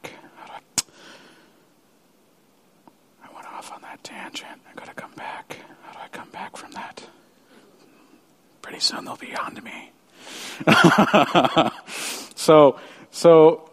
[3.34, 4.62] went off on that tangent.
[4.70, 5.58] I gotta come back.
[5.84, 7.04] How do I come back from that?
[8.62, 9.92] Pretty soon they'll be on to me.
[12.36, 13.72] so, so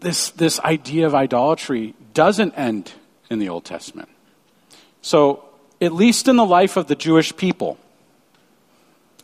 [0.00, 2.92] this this idea of idolatry doesn't end
[3.30, 4.08] in the Old Testament.
[5.02, 5.44] So,
[5.80, 7.78] at least in the life of the Jewish people,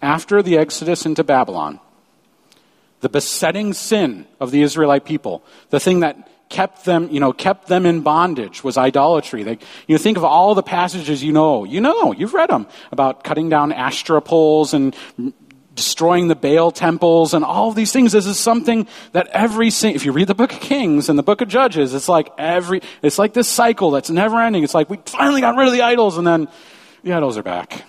[0.01, 1.81] after the exodus into Babylon,
[3.01, 7.67] the besetting sin of the Israelite people, the thing that kept them, you know, kept
[7.67, 9.43] them in bondage was idolatry.
[9.43, 9.59] They,
[9.89, 11.65] you think of all the passages you know.
[11.65, 14.95] You know, you've read them about cutting down Asherah poles and
[15.75, 18.13] destroying the Baal temples and all of these things.
[18.13, 21.41] This is something that every if you read the book of Kings and the book
[21.41, 24.63] of Judges, it's like every it's like this cycle that's never ending.
[24.63, 26.49] It's like we finally got rid of the idols and then
[27.03, 27.85] the idols are back.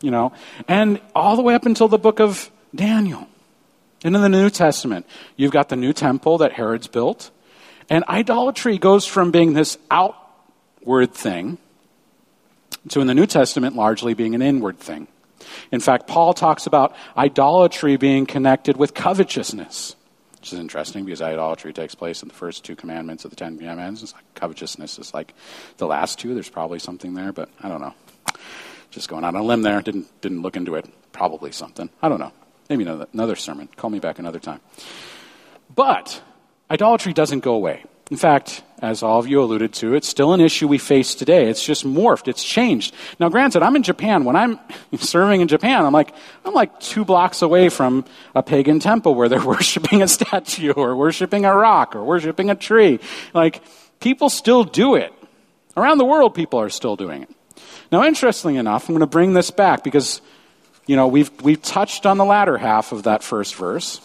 [0.00, 0.32] You know?
[0.68, 3.26] And all the way up until the book of Daniel.
[4.04, 7.30] And in the New Testament, you've got the new temple that Herod's built.
[7.88, 11.58] And idolatry goes from being this outward thing
[12.90, 15.08] to in the New Testament largely being an inward thing.
[15.72, 19.96] In fact, Paul talks about idolatry being connected with covetousness,
[20.38, 23.58] which is interesting because idolatry takes place in the first two commandments of the Ten
[23.58, 24.12] Commandments.
[24.14, 25.34] Like covetousness is like
[25.78, 26.34] the last two.
[26.34, 27.94] There's probably something there, but I don't know.
[28.90, 29.82] Just going out on a limb there.
[29.82, 30.86] Didn't, didn't look into it.
[31.12, 31.90] Probably something.
[32.00, 32.32] I don't know.
[32.68, 33.68] Maybe another, another sermon.
[33.76, 34.60] Call me back another time.
[35.74, 36.22] But
[36.70, 37.84] idolatry doesn't go away.
[38.10, 41.48] In fact, as all of you alluded to, it's still an issue we face today.
[41.48, 42.28] It's just morphed.
[42.28, 42.94] It's changed.
[43.18, 44.24] Now, granted, I'm in Japan.
[44.24, 44.58] When I'm
[44.98, 49.28] serving in Japan, I'm like, I'm like two blocks away from a pagan temple where
[49.28, 53.00] they're worshiping a statue or worshiping a rock or worshiping a tree.
[53.32, 53.62] Like,
[54.00, 55.12] people still do it.
[55.76, 57.30] Around the world, people are still doing it.
[57.90, 60.20] Now, interestingly enough, I'm going to bring this back because,
[60.86, 64.00] you know, we've, we've touched on the latter half of that first verse,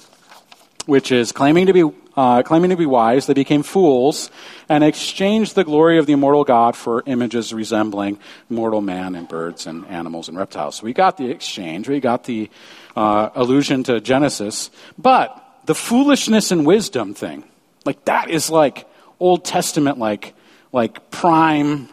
[0.85, 1.83] which is claiming to be
[2.15, 4.29] uh, claiming to be wise, they became fools
[4.67, 8.19] and exchanged the glory of the immortal God for images resembling
[8.49, 10.77] mortal man and birds and animals and reptiles.
[10.77, 12.49] So we got the exchange, we got the
[12.95, 17.43] uh, allusion to Genesis, but the foolishness and wisdom thing,
[17.85, 18.87] like that is like
[19.19, 20.33] Old Testament, like
[20.71, 21.89] like prime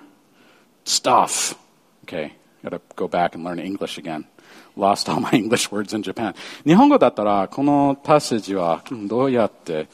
[0.84, 1.54] stuff.
[2.04, 4.26] Okay, got to go back and learn English again
[4.77, 6.33] lost all my English words in Japan.
[6.65, 9.87] 日本語だったら、このパッセージはどうやって、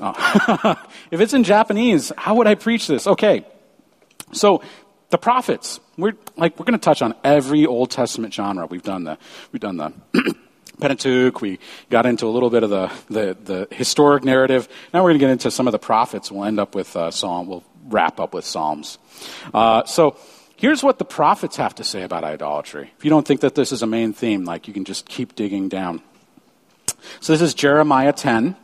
[0.00, 0.12] oh.
[1.10, 3.06] if it's in Japanese, how would I preach this?
[3.06, 3.44] Okay.
[4.32, 4.62] So,
[5.10, 5.80] the prophets.
[5.96, 8.66] We're like we're going to touch on every Old Testament genre.
[8.66, 9.16] We've done the
[9.52, 9.92] we've done the
[10.80, 11.40] Pentateuch.
[11.40, 13.36] We got into a little bit of the, the,
[13.68, 14.68] the historic narrative.
[14.92, 16.32] Now we're going to get into some of the prophets.
[16.32, 17.46] We'll end up with uh, Psalm.
[17.46, 18.98] We'll wrap up with Psalms.
[19.52, 20.16] Uh, so
[20.59, 22.91] Here's what the prophets have to say about idolatry.
[22.97, 25.33] If you don't think that this is a main theme, like you can just keep
[25.33, 26.01] digging down.
[27.21, 28.57] So this is Jeremiah 10,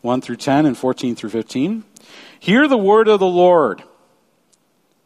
[0.00, 1.84] 1 through 10 and 14 through 15.
[2.40, 3.82] Hear the word of the Lord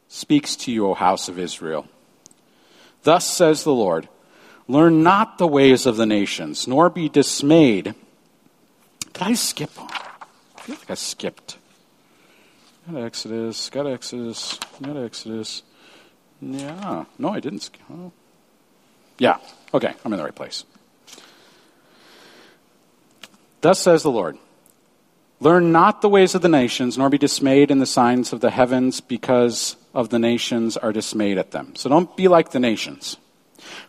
[0.07, 1.89] speaks to you, O house of Israel.
[3.03, 4.09] Thus says the Lord
[4.69, 7.97] Learn not the ways of the nations, nor be dismayed.
[9.13, 9.71] Did I skip?
[9.77, 11.59] I feel like I skipped.
[12.91, 15.63] Got Exodus, got Exodus, got Exodus.
[16.41, 17.05] Yeah.
[17.19, 17.71] No, I didn't.
[17.91, 18.11] Oh.
[19.19, 19.37] Yeah.
[19.73, 20.65] Okay, I'm in the right place.
[23.61, 24.37] Thus says the Lord
[25.39, 28.51] Learn not the ways of the nations, nor be dismayed in the signs of the
[28.51, 31.75] heavens, because of the nations are dismayed at them.
[31.77, 33.17] So don't be like the nations.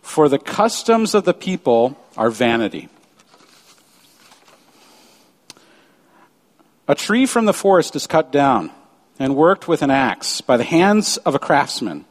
[0.01, 2.89] For the customs of the people are vanity.
[6.87, 8.71] A tree from the forest is cut down
[9.19, 12.05] and worked with an axe by the hands of a craftsman.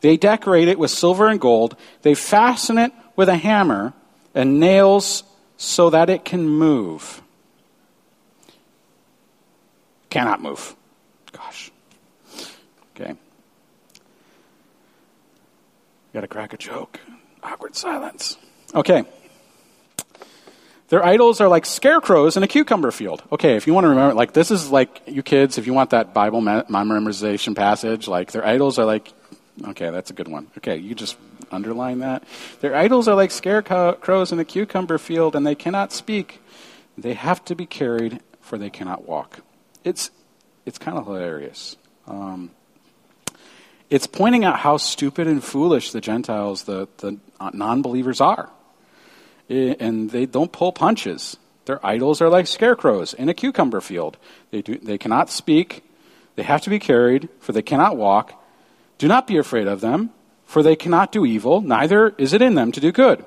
[0.00, 1.76] They decorate it with silver and gold.
[2.02, 3.92] They fasten it with a hammer
[4.34, 5.24] and nails
[5.56, 7.20] so that it can move.
[10.10, 10.76] Cannot move.
[11.32, 11.70] Gosh.
[12.94, 13.14] Okay.
[16.12, 17.00] Got to crack a joke.
[17.42, 18.38] Awkward silence.
[18.74, 19.04] Okay.
[20.88, 23.22] Their idols are like scarecrows in a cucumber field.
[23.30, 25.90] Okay, if you want to remember, like, this is like, you kids, if you want
[25.90, 29.12] that Bible memorization passage, like, their idols are like,
[29.68, 30.48] okay, that's a good one.
[30.56, 31.16] Okay, you just,
[31.50, 32.24] underline that.
[32.60, 36.40] Their idols are like scarecrows in a cucumber field, and they cannot speak.
[36.96, 39.40] They have to be carried, for they cannot walk.
[39.84, 40.10] It's,
[40.66, 41.76] it's kind of hilarious.
[42.06, 42.50] Um,
[43.90, 47.18] it's pointing out how stupid and foolish the Gentiles, the, the
[47.52, 48.50] non believers, are.
[49.50, 51.36] Eh, and they don't pull punches.
[51.64, 54.16] Their idols are like scarecrows in a cucumber field.
[54.50, 55.84] They, do, they cannot speak,
[56.36, 58.32] they have to be carried, for they cannot walk.
[58.98, 60.10] Do not be afraid of them,
[60.46, 63.24] for they cannot do evil, neither is it in them to do good.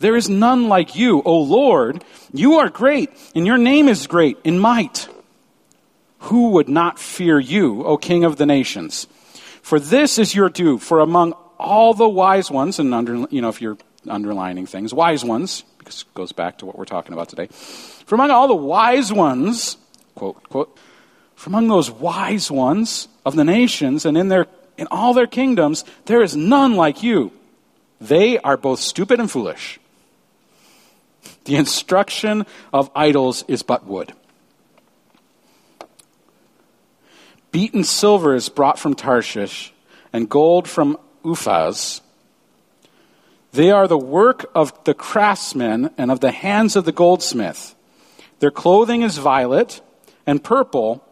[0.00, 2.04] There is none like you, O Lord.
[2.32, 5.08] You are great, and your name is great in might.
[6.20, 9.06] Who would not fear you, O King of the nations?
[9.62, 13.50] For this is your due, for among all the wise ones, and under, you know,
[13.50, 13.76] if you're
[14.08, 17.46] underlining things, wise ones, because it goes back to what we're talking about today.
[17.46, 19.76] For among all the wise ones,
[20.14, 20.78] quote, quote,
[21.34, 24.46] for among those wise ones of the nations and in their
[24.76, 27.32] in all their kingdoms, there is none like you.
[28.00, 29.78] They are both stupid and foolish.
[31.44, 34.14] The instruction of idols is but wood.
[37.52, 39.72] Beaten silver is brought from Tarshish,
[40.12, 42.00] and gold from Uphaz.
[43.52, 47.74] They are the work of the craftsmen and of the hands of the goldsmith.
[48.38, 49.80] Their clothing is violet
[50.26, 51.04] and purple.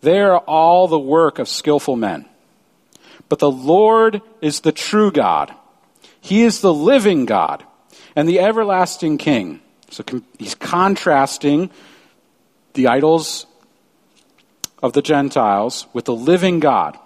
[0.00, 2.26] They are all the work of skillful men.
[3.28, 5.54] But the Lord is the true God.
[6.20, 7.64] He is the living God
[8.16, 9.60] and the everlasting King.
[9.90, 10.02] So
[10.38, 11.70] he's contrasting
[12.72, 13.46] the idols
[14.82, 16.98] of the Gentiles with the living God.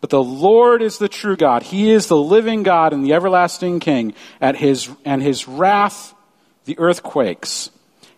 [0.00, 1.62] But the Lord is the true God.
[1.62, 4.14] He is the living God and the everlasting King.
[4.40, 6.14] At his, and his wrath,
[6.64, 7.70] the earth quakes,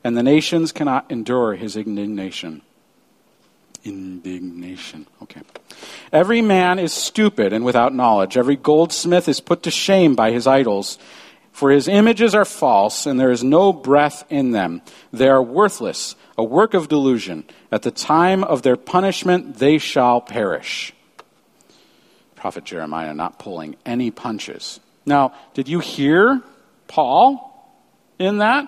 [0.05, 2.63] and the nations cannot endure his indignation.
[3.85, 5.07] Indignation.
[5.23, 5.41] Okay.
[6.13, 8.37] Every man is stupid and without knowledge.
[8.37, 10.99] Every goldsmith is put to shame by his idols.
[11.51, 14.83] For his images are false, and there is no breath in them.
[15.13, 17.45] They are worthless, a work of delusion.
[17.71, 20.95] At the time of their punishment, they shall perish.
[22.43, 24.81] Prophet Jeremiah not pulling any punches.
[25.07, 26.43] Now, did you hear
[26.89, 27.73] Paul
[28.19, 28.67] in that?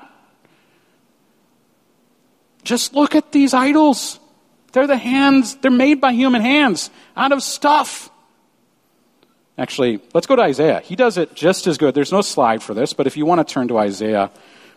[2.62, 4.20] Just look at these idols.
[4.70, 8.10] They're the hands, they're made by human hands out of stuff.
[9.58, 10.78] Actually, let's go to Isaiah.
[10.78, 11.96] He does it just as good.
[11.96, 14.30] There's no slide for this, but if you want to turn to Isaiah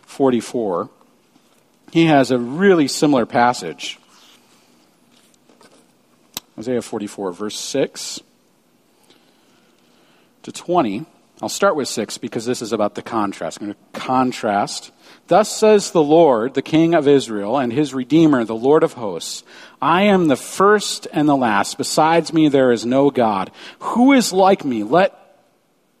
[0.06, 0.90] 44,
[1.92, 4.00] he has a really similar passage.
[6.58, 8.22] Isaiah 44, verse 6
[10.48, 11.04] to 20.
[11.40, 13.60] I'll start with 6 because this is about the contrast.
[13.60, 14.90] I'm going to contrast.
[15.28, 19.44] Thus says the Lord, the King of Israel, and his Redeemer, the Lord of hosts
[19.80, 21.78] I am the first and the last.
[21.78, 23.52] Besides me, there is no God.
[23.80, 24.82] Who is like me?
[24.82, 25.14] Let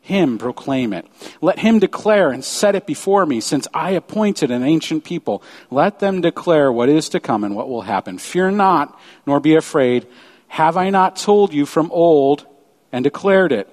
[0.00, 1.06] him proclaim it.
[1.40, 5.44] Let him declare and set it before me, since I appointed an ancient people.
[5.70, 8.18] Let them declare what is to come and what will happen.
[8.18, 10.08] Fear not, nor be afraid.
[10.48, 12.46] Have I not told you from old
[12.90, 13.72] and declared it?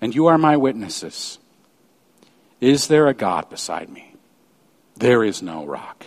[0.00, 1.38] And you are my witnesses.
[2.60, 4.14] Is there a God beside me?
[4.96, 6.06] There is no rock.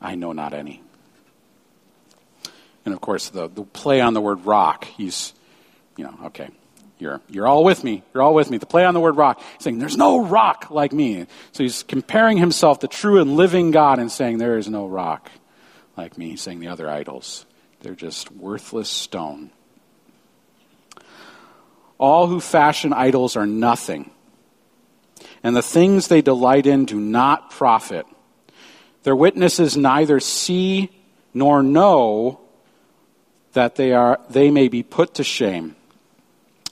[0.00, 0.82] I know not any.
[2.84, 5.32] And of course, the, the play on the word rock, he's,
[5.96, 6.48] you know, okay,
[6.98, 8.02] you're, you're all with me.
[8.12, 8.58] You're all with me.
[8.58, 11.26] The play on the word rock, saying, there's no rock like me.
[11.52, 15.30] So he's comparing himself, the true and living God, and saying, there is no rock
[15.96, 16.30] like me.
[16.30, 17.46] He's saying the other idols,
[17.80, 19.50] they're just worthless stone.
[22.00, 24.10] All who fashion idols are nothing,
[25.42, 28.06] and the things they delight in do not profit.
[29.02, 30.90] Their witnesses neither see
[31.34, 32.40] nor know
[33.52, 35.76] that they, are, they may be put to shame.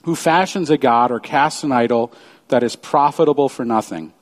[0.03, 2.11] Who fashions a god or casts an idol
[2.47, 4.13] that is profitable for nothing?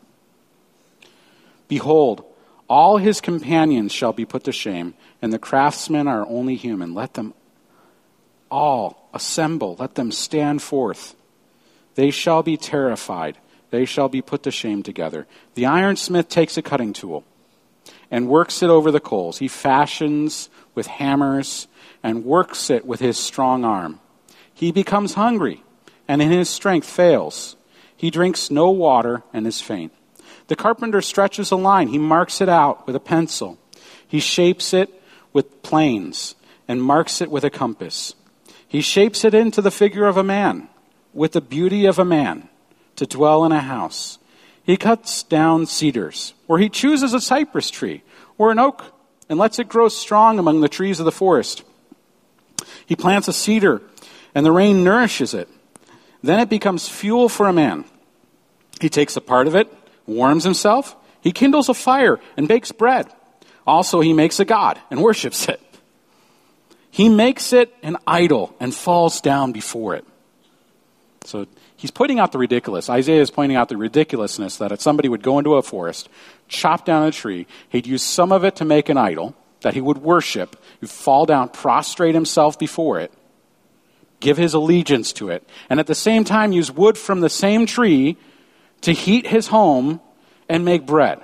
[1.69, 2.25] Behold,
[2.67, 6.93] all his companions shall be put to shame, and the craftsmen are only human.
[6.93, 7.33] Let them
[8.51, 11.15] all assemble, let them stand forth.
[11.95, 13.37] They shall be terrified,
[13.69, 15.27] they shall be put to shame together.
[15.55, 17.25] The ironsmith takes a cutting tool
[18.09, 19.39] and works it over the coals.
[19.39, 21.67] He fashions with hammers
[22.01, 23.99] and works it with his strong arm.
[24.53, 25.63] He becomes hungry,
[26.07, 27.55] and in his strength fails.
[27.95, 29.91] He drinks no water and is faint.
[30.47, 31.89] The carpenter stretches a line.
[31.89, 33.57] He marks it out with a pencil.
[34.07, 34.89] He shapes it
[35.33, 36.35] with planes
[36.67, 38.15] and marks it with a compass.
[38.67, 40.67] He shapes it into the figure of a man,
[41.13, 42.49] with the beauty of a man,
[42.97, 44.19] to dwell in a house.
[44.63, 48.03] He cuts down cedars, or he chooses a cypress tree
[48.37, 48.83] or an oak,
[49.29, 51.63] and lets it grow strong among the trees of the forest.
[52.85, 53.81] He plants a cedar,
[54.35, 55.49] and the rain nourishes it.
[56.21, 57.85] Then it becomes fuel for a man.
[58.79, 59.73] He takes a part of it,
[60.05, 63.07] warms himself, he kindles a fire and bakes bread.
[63.65, 65.61] Also, he makes a god and worships it.
[66.91, 70.05] He makes it an idol and falls down before it.
[71.25, 72.89] So he's pointing out the ridiculous.
[72.89, 76.09] Isaiah is pointing out the ridiculousness that if somebody would go into a forest,
[76.47, 79.81] chop down a tree, he'd use some of it to make an idol that he
[79.81, 83.11] would worship, he'd fall down, prostrate himself before it,
[84.19, 87.65] give his allegiance to it, and at the same time use wood from the same
[87.65, 88.17] tree
[88.81, 89.99] to heat his home
[90.47, 91.19] and make bread.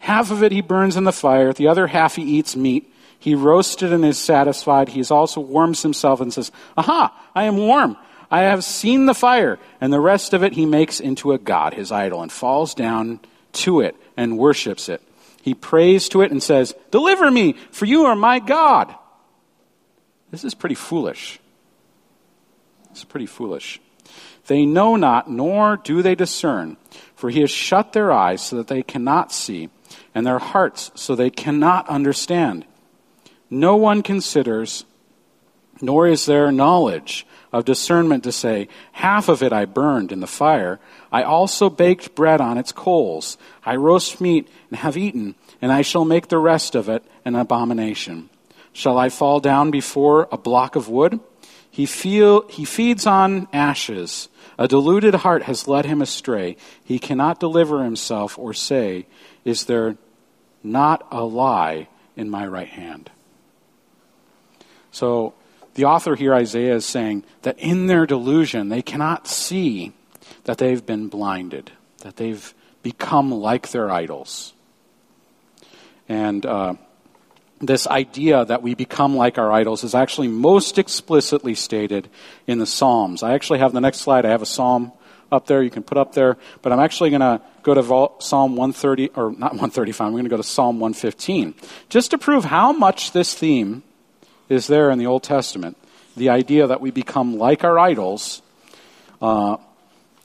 [0.00, 2.92] Half of it he burns in the fire, the other half he eats meat.
[3.24, 4.90] He roasted and is satisfied.
[4.90, 7.96] He also warms himself and says, Aha, I am warm.
[8.30, 9.58] I have seen the fire.
[9.80, 13.20] And the rest of it he makes into a god, his idol, and falls down
[13.52, 15.00] to it and worships it.
[15.40, 18.94] He prays to it and says, Deliver me, for you are my God.
[20.30, 21.40] This is pretty foolish.
[22.90, 23.80] It's pretty foolish.
[24.48, 26.76] They know not, nor do they discern,
[27.16, 29.70] for he has shut their eyes so that they cannot see,
[30.14, 32.66] and their hearts so they cannot understand.
[33.54, 34.84] No one considers,
[35.80, 40.26] nor is there knowledge of discernment to say, Half of it I burned in the
[40.26, 40.80] fire.
[41.12, 43.38] I also baked bread on its coals.
[43.64, 47.36] I roast meat and have eaten, and I shall make the rest of it an
[47.36, 48.28] abomination.
[48.72, 51.20] Shall I fall down before a block of wood?
[51.70, 54.28] He, feel, he feeds on ashes.
[54.58, 56.56] A deluded heart has led him astray.
[56.82, 59.06] He cannot deliver himself or say,
[59.44, 59.96] Is there
[60.64, 61.86] not a lie
[62.16, 63.12] in my right hand?
[64.94, 65.34] So,
[65.74, 69.92] the author here, Isaiah, is saying that in their delusion, they cannot see
[70.44, 71.72] that they've been blinded,
[72.02, 74.52] that they've become like their idols.
[76.08, 76.74] And uh,
[77.60, 82.08] this idea that we become like our idols is actually most explicitly stated
[82.46, 83.24] in the Psalms.
[83.24, 84.24] I actually have the next slide.
[84.24, 84.92] I have a psalm
[85.32, 88.54] up there you can put up there, but I'm actually going to go to Psalm
[88.54, 91.54] 130, or not 135, I'm going to go to Psalm 115,
[91.88, 93.82] just to prove how much this theme
[94.48, 95.76] is there in the Old Testament.
[96.16, 98.42] The idea that we become like our idols,
[99.20, 99.56] uh,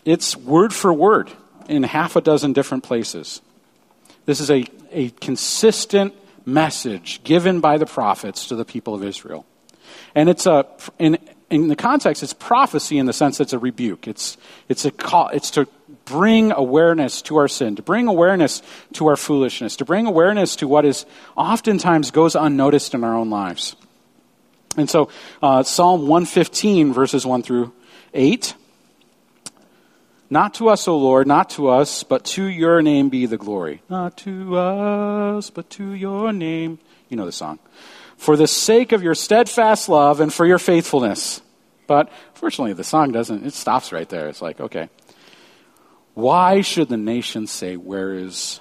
[0.05, 1.31] it's word for word
[1.67, 3.41] in half a dozen different places.
[4.25, 6.13] This is a, a consistent
[6.45, 9.45] message given by the prophets to the people of Israel.
[10.15, 10.65] And it's a,
[10.97, 11.17] in,
[11.49, 14.07] in the context, it's prophecy in the sense that it's a rebuke.
[14.07, 15.67] It's, it's, a call, it's to
[16.05, 18.61] bring awareness to our sin, to bring awareness
[18.93, 21.05] to our foolishness, to bring awareness to what is
[21.35, 23.75] oftentimes goes unnoticed in our own lives.
[24.79, 25.09] And so,
[25.41, 27.73] uh, Psalm 115, verses 1 through
[28.13, 28.55] 8.
[30.29, 33.81] Not to us, O Lord, not to us, but to your name be the glory.
[33.89, 36.77] Not to us, but to your name.
[37.09, 37.59] You know the song.
[38.17, 41.41] For the sake of your steadfast love and for your faithfulness.
[41.87, 44.27] But fortunately, the song doesn't, it stops right there.
[44.27, 44.89] It's like, okay.
[46.13, 48.59] Why should the nations say, Where is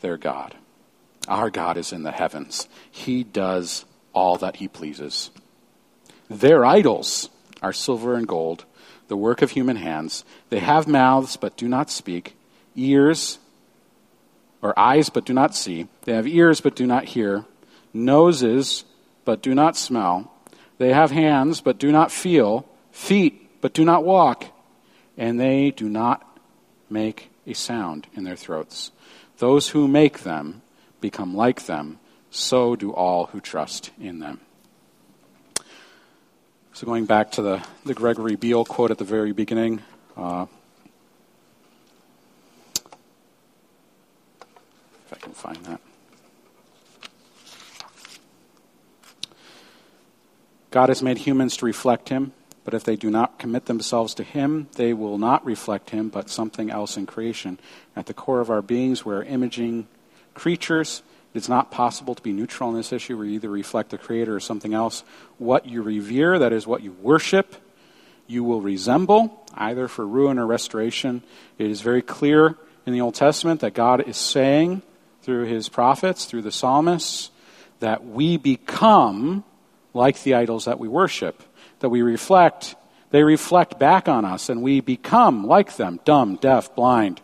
[0.00, 0.56] their God?
[1.28, 2.66] Our God is in the heavens.
[2.90, 3.84] He does
[4.14, 5.30] all that he pleases.
[6.30, 7.30] Their idols
[7.62, 8.64] are silver and gold
[9.08, 10.24] the work of human hands.
[10.50, 12.36] They have mouths but do not speak,
[12.76, 13.38] ears
[14.62, 15.88] or eyes but do not see.
[16.02, 17.44] They have ears but do not hear,
[17.92, 18.84] noses
[19.24, 20.32] but do not smell.
[20.76, 24.44] They have hands but do not feel, feet but do not walk,
[25.16, 26.38] and they do not
[26.88, 28.92] make a sound in their throats.
[29.38, 30.62] Those who make them
[31.00, 31.98] become like them,
[32.30, 34.40] so do all who trust in them.
[36.78, 39.82] So, going back to the, the Gregory Beale quote at the very beginning.
[40.16, 40.46] Uh,
[45.04, 45.80] if I can find that.
[50.70, 54.22] God has made humans to reflect Him, but if they do not commit themselves to
[54.22, 57.58] Him, they will not reflect Him, but something else in creation.
[57.96, 59.88] At the core of our beings, we're imaging
[60.34, 61.02] creatures
[61.34, 63.18] it's not possible to be neutral on this issue.
[63.18, 65.04] We either reflect the Creator or something else.
[65.36, 67.54] What you revere, that is what you worship,
[68.26, 71.22] you will resemble, either for ruin or restoration.
[71.58, 72.56] It is very clear
[72.86, 74.82] in the Old Testament that God is saying
[75.22, 77.30] through his prophets, through the psalmists,
[77.80, 79.44] that we become
[79.94, 81.42] like the idols that we worship,
[81.80, 82.74] that we reflect,
[83.10, 87.20] they reflect back on us, and we become like them dumb, deaf, blind.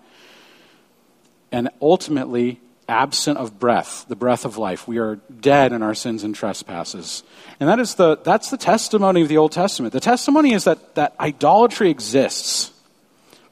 [1.51, 4.87] And ultimately, absent of breath, the breath of life.
[4.87, 7.23] We are dead in our sins and trespasses.
[7.61, 9.93] And that is the, that's the testimony of the Old Testament.
[9.93, 12.73] The testimony is that, that idolatry exists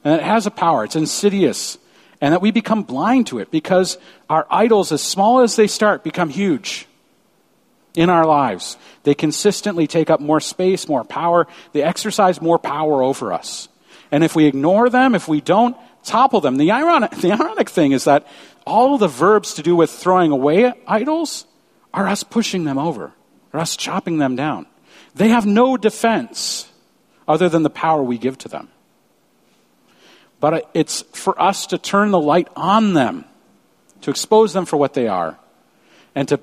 [0.03, 0.83] and it has a power.
[0.83, 1.77] It's insidious.
[2.21, 3.97] And that we become blind to it because
[4.29, 6.87] our idols, as small as they start, become huge.
[7.95, 8.77] in our lives.
[9.03, 11.47] They consistently take up more space, more power.
[11.73, 13.69] They exercise more power over us.
[14.11, 17.91] And if we ignore them, if we don't topple them, the ironic, the ironic thing
[17.91, 18.25] is that
[18.65, 21.45] all the verbs to do with throwing away idols
[21.93, 23.11] are us pushing them over,
[23.53, 24.65] or us chopping them down.
[25.15, 26.71] They have no defense
[27.27, 28.69] other than the power we give to them.
[30.39, 33.25] But it's for us to turn the light on them,
[34.01, 35.37] to expose them for what they are,
[36.15, 36.39] and to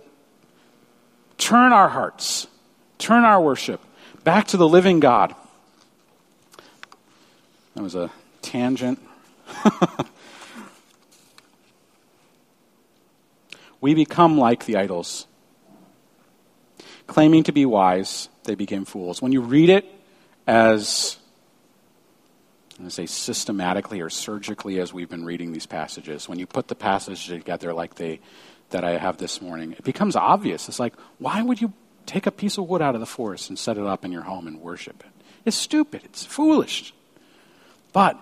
[1.36, 2.46] turn our hearts,
[2.98, 3.80] turn our worship
[4.24, 5.34] back to the living God.
[7.74, 8.10] That was a
[8.42, 9.00] tangent.
[13.80, 15.26] we become like the idols.
[17.06, 19.20] Claiming to be wise, they became fools.
[19.20, 19.84] When you read it
[20.46, 21.16] as,
[22.82, 26.74] to say systematically or surgically as we've been reading these passages, when you put the
[26.74, 28.20] passage together like they
[28.70, 30.68] that I have this morning, it becomes obvious.
[30.68, 31.72] It's like, why would you
[32.06, 34.22] take a piece of wood out of the forest and set it up in your
[34.22, 35.24] home and worship it?
[35.44, 36.02] It's stupid.
[36.04, 36.94] It's foolish.
[37.92, 38.18] But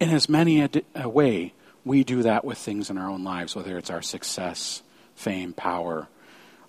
[0.00, 1.53] in as many a way,
[1.84, 4.82] we do that with things in our own lives, whether it's our success,
[5.14, 6.08] fame, power,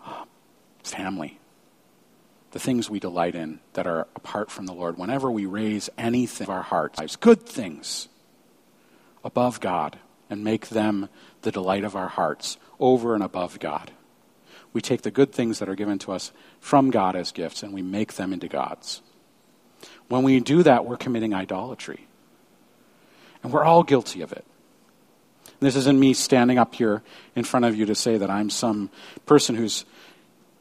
[0.05, 0.25] uh,
[0.83, 1.39] family,
[2.51, 4.97] the things we delight in that are apart from the Lord.
[4.97, 8.07] Whenever we raise anything of our hearts, good things,
[9.23, 9.97] above God,
[10.29, 11.09] and make them
[11.41, 13.91] the delight of our hearts over and above God.
[14.73, 17.73] We take the good things that are given to us from God as gifts and
[17.73, 19.01] we make them into gods.
[20.09, 22.07] When we do that, we're committing idolatry.
[23.43, 24.45] And we're all guilty of it.
[25.59, 27.01] This isn't me standing up here
[27.35, 28.89] in front of you to say that I'm some
[29.25, 29.85] person who's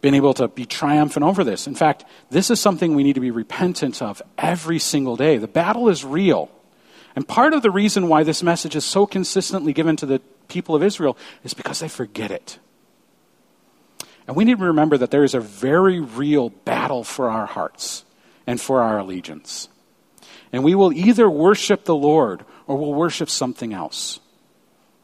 [0.00, 1.66] been able to be triumphant over this.
[1.66, 5.38] In fact, this is something we need to be repentant of every single day.
[5.38, 6.50] The battle is real.
[7.16, 10.74] And part of the reason why this message is so consistently given to the people
[10.74, 12.58] of Israel is because they forget it.
[14.26, 18.04] And we need to remember that there is a very real battle for our hearts
[18.46, 19.68] and for our allegiance.
[20.52, 24.20] And we will either worship the Lord or we'll worship something else.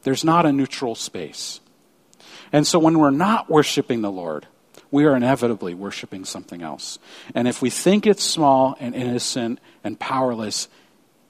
[0.03, 1.59] There's not a neutral space.
[2.51, 4.47] And so when we're not worshiping the Lord,
[4.89, 6.99] we are inevitably worshiping something else.
[7.33, 10.67] And if we think it's small and innocent and powerless,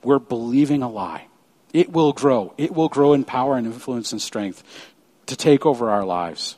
[0.04, 1.28] we're believing a lie.
[1.74, 2.54] It will grow.
[2.58, 4.64] It will grow in power and influence and strength
[5.28, 6.56] to take over our lives.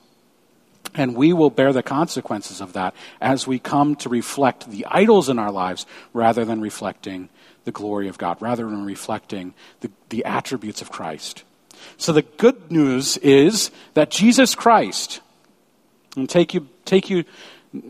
[0.96, 5.28] And we will bear the consequences of that as we come to reflect the idols
[5.28, 7.30] in our lives rather than reflecting
[7.66, 11.44] the glory of God, rather than reflecting the, the attributes of Christ.
[11.98, 15.22] So the good news is that Jesus Christ,
[16.16, 17.26] and take you, take you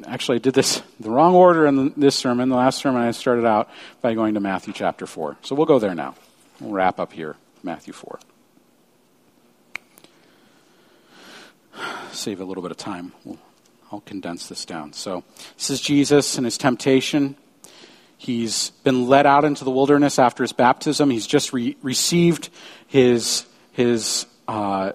[0.06, 2.50] actually, I did this the wrong order in this sermon.
[2.50, 3.70] The last sermon I started out
[4.02, 5.38] by going to Matthew chapter 4.
[5.42, 6.16] So we'll go there now.
[6.60, 8.20] We'll wrap up here, Matthew 4.
[12.12, 13.14] Save a little bit of time.
[13.24, 13.40] We'll,
[13.92, 14.94] I'll condense this down.
[14.94, 15.24] So
[15.58, 17.36] this is Jesus and his temptation.
[18.18, 21.10] He's been led out into the wilderness after his baptism.
[21.10, 22.50] He's just re- received
[22.88, 24.94] his, his uh,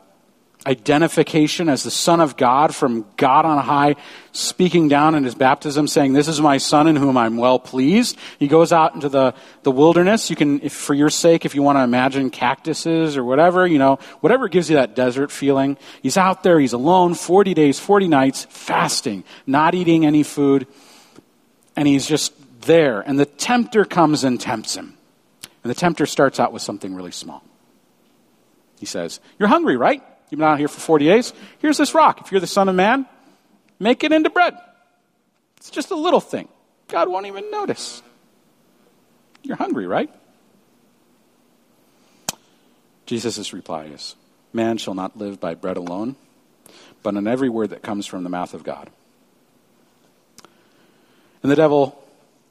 [0.67, 3.97] identification as the Son of God from God on high,
[4.33, 8.19] speaking down in his baptism, saying, This is my Son in whom I'm well pleased.
[8.39, 10.31] He goes out into the, the wilderness.
[10.31, 13.79] You can, if, for your sake, if you want to imagine cactuses or whatever, you
[13.79, 15.77] know, whatever gives you that desert feeling.
[16.03, 20.67] He's out there, he's alone, 40 days, 40 nights, fasting, not eating any food,
[21.77, 23.01] and he's just there.
[23.01, 24.97] And the tempter comes and tempts him.
[25.65, 27.43] And the tempter starts out with something really small.
[28.79, 30.03] He says, You're hungry, right?
[30.31, 31.33] You've been out here for 40 days.
[31.59, 32.21] Here's this rock.
[32.21, 33.07] If you're the Son of Man,
[33.79, 34.55] make it into bread.
[35.57, 36.49] It's just a little thing.
[36.89, 38.03] God won't even notice.
[39.43, 40.11] You're hungry, right?
[43.07, 44.15] Jesus' reply is
[44.53, 46.17] Man shall not live by bread alone,
[47.03, 48.91] but on every word that comes from the mouth of God.
[51.43, 52.03] And the devil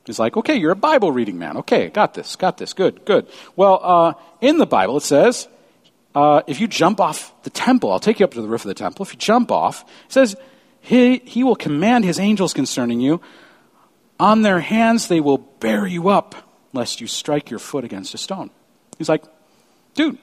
[0.08, 1.58] is like, Okay, you're a Bible reading man.
[1.58, 2.74] Okay, got this, got this.
[2.74, 3.28] Good, good.
[3.56, 5.48] Well, uh, in the Bible it says,
[6.16, 8.70] uh, if you jump off the temple, I'll take you up to the roof of
[8.70, 9.06] the temple.
[9.06, 10.36] If you jump off, it says,
[10.82, 13.22] he, he will command his angels concerning you.
[14.20, 16.36] On their hands they will bear you up,
[16.74, 18.50] lest you strike your foot against a stone.
[18.98, 19.24] He's like,
[19.94, 20.18] dude,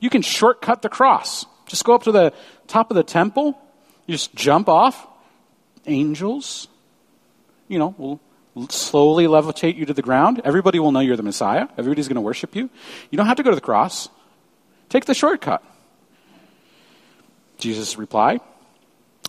[0.00, 1.46] you can shortcut the cross.
[1.66, 2.32] Just go up to the
[2.66, 3.58] top of the temple.
[4.06, 5.06] You just jump off.
[5.86, 6.68] Angels,
[7.68, 8.20] you know, will
[8.68, 10.42] slowly levitate you to the ground.
[10.44, 11.68] Everybody will know you're the Messiah.
[11.78, 12.68] Everybody's going to worship you.
[13.10, 14.08] You don't have to go to the cross.
[14.90, 15.64] Take the shortcut.
[17.58, 18.40] Jesus' reply,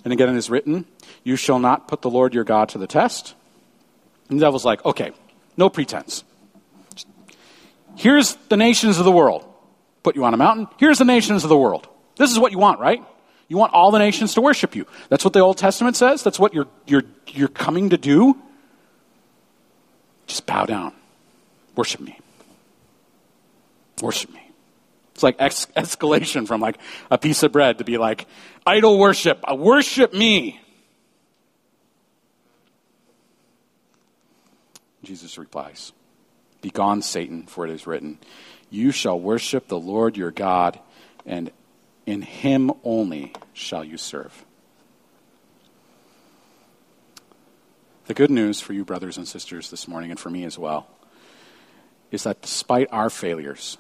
[0.04, 0.86] and again it is written,
[1.24, 3.36] You shall not put the Lord your God to the test.
[4.30, 5.12] And the devil's like, Okay,
[5.56, 6.24] no pretense.
[7.96, 9.46] Here's the nations of the world.
[10.04, 10.68] Put you on a mountain.
[10.78, 11.88] Here's the nations of the world.
[12.16, 13.04] This is what you want, right?
[13.48, 14.88] You want all the nations to worship you.
[15.10, 16.24] That's what the Old Testament says.
[16.24, 18.38] That's what you're, you're, you're coming to do.
[20.26, 20.94] Just bow down.
[21.76, 22.18] Worship me.
[24.02, 24.41] Worship me.
[25.14, 26.78] It's like ex- escalation from like
[27.10, 28.28] a piece of bread to be like
[28.66, 29.44] idol worship.
[29.50, 30.60] Uh, worship me.
[35.04, 35.94] Jesus replies,
[36.62, 38.20] Begone, Satan, for it is written,
[38.70, 40.80] You shall worship the Lord your God,
[41.26, 41.52] and
[42.06, 44.46] in him only shall you serve.
[48.06, 50.88] The good news for you, brothers and sisters, this morning, and for me as well,
[52.12, 53.78] is that despite our failures,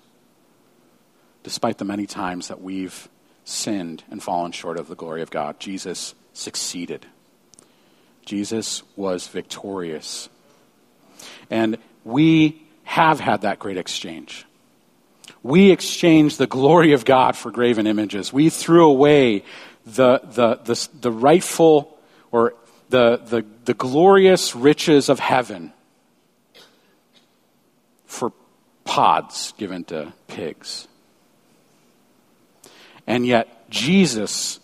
[1.43, 3.09] despite the many times that we've
[3.43, 7.05] sinned and fallen short of the glory of God, Jesus succeeded.
[8.25, 10.29] Jesus was victorious.
[11.49, 14.45] And we have had that great exchange.
[15.43, 18.31] We exchanged the glory of God for graven images.
[18.31, 19.43] We threw away
[19.85, 21.97] the, the, the, the rightful
[22.31, 22.53] or
[22.89, 25.73] the, the, the glorious riches of heaven
[28.05, 28.33] for
[28.83, 30.87] pods given to pigs.
[33.07, 34.59] And yet, Jesus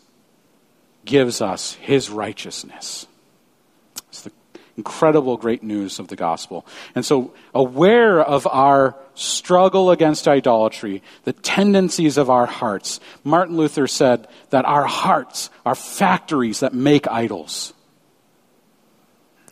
[1.05, 3.07] gives us his righteousness.
[4.09, 4.31] It's the
[4.75, 6.65] incredible great news of the gospel.
[6.93, 13.87] And so, aware of our struggle against idolatry, the tendencies of our hearts, Martin Luther
[13.87, 17.73] said that our hearts are factories that make idols.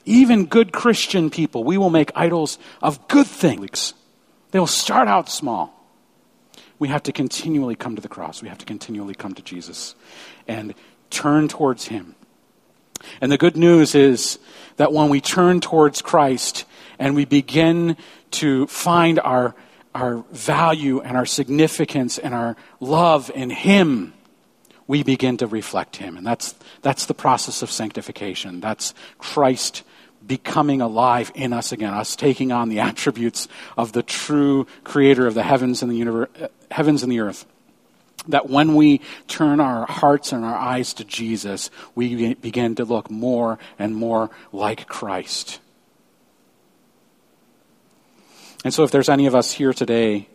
[0.06, 3.96] Even good Christian people, we will make idols of good things.
[4.52, 5.75] They will start out small
[6.80, 8.42] we have to continually come to the cross.
[8.42, 9.96] We have to continually come to Jesus
[10.48, 10.74] and
[11.10, 12.16] turn towards Him.
[13.22, 14.40] And the good news is
[14.78, 16.66] that when we turn towards Christ
[17.00, 17.98] and we begin
[18.32, 19.56] to find our,
[19.94, 24.14] our value and our significance and our love in Him,
[24.88, 26.18] we begin to reflect Him.
[26.18, 28.60] And that's, that's the process of sanctification.
[28.60, 29.84] That's Christ
[30.26, 33.48] becoming alive in us again, us taking on the attributes
[33.78, 36.30] of the true creator of the heavens and the universe,
[36.72, 37.45] heavens and the earth.
[38.28, 43.11] That when we turn our hearts and our eyes to Jesus, we begin to look
[43.11, 45.59] more and more like Christ.
[48.63, 50.28] And so, if there's any of us here today,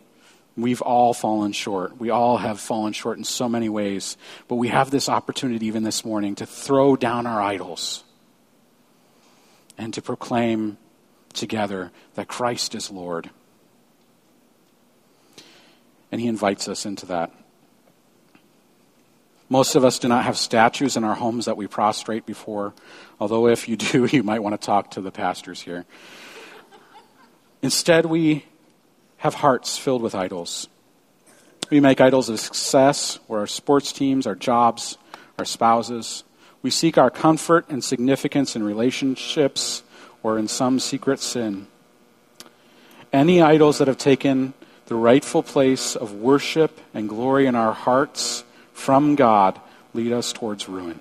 [0.56, 1.98] we've all fallen short.
[1.98, 4.16] We all have fallen short in so many ways.
[4.46, 8.04] But we have this opportunity, even this morning, to throw down our idols
[9.76, 10.78] and to proclaim
[11.32, 13.30] together that Christ is Lord.
[16.12, 17.32] And he invites us into that.
[19.48, 22.72] Most of us do not have statues in our homes that we prostrate before,
[23.18, 25.84] although if you do, you might want to talk to the pastors here.
[27.62, 28.44] Instead, we
[29.18, 30.68] have hearts filled with idols.
[31.68, 34.96] We make idols of success, or our sports teams, our jobs,
[35.38, 36.24] our spouses.
[36.62, 39.82] We seek our comfort and significance in relationships
[40.22, 41.66] or in some secret sin.
[43.12, 44.54] Any idols that have taken
[44.91, 49.61] the rightful place of worship and glory in our hearts from God
[49.95, 50.99] lead us towards ruin.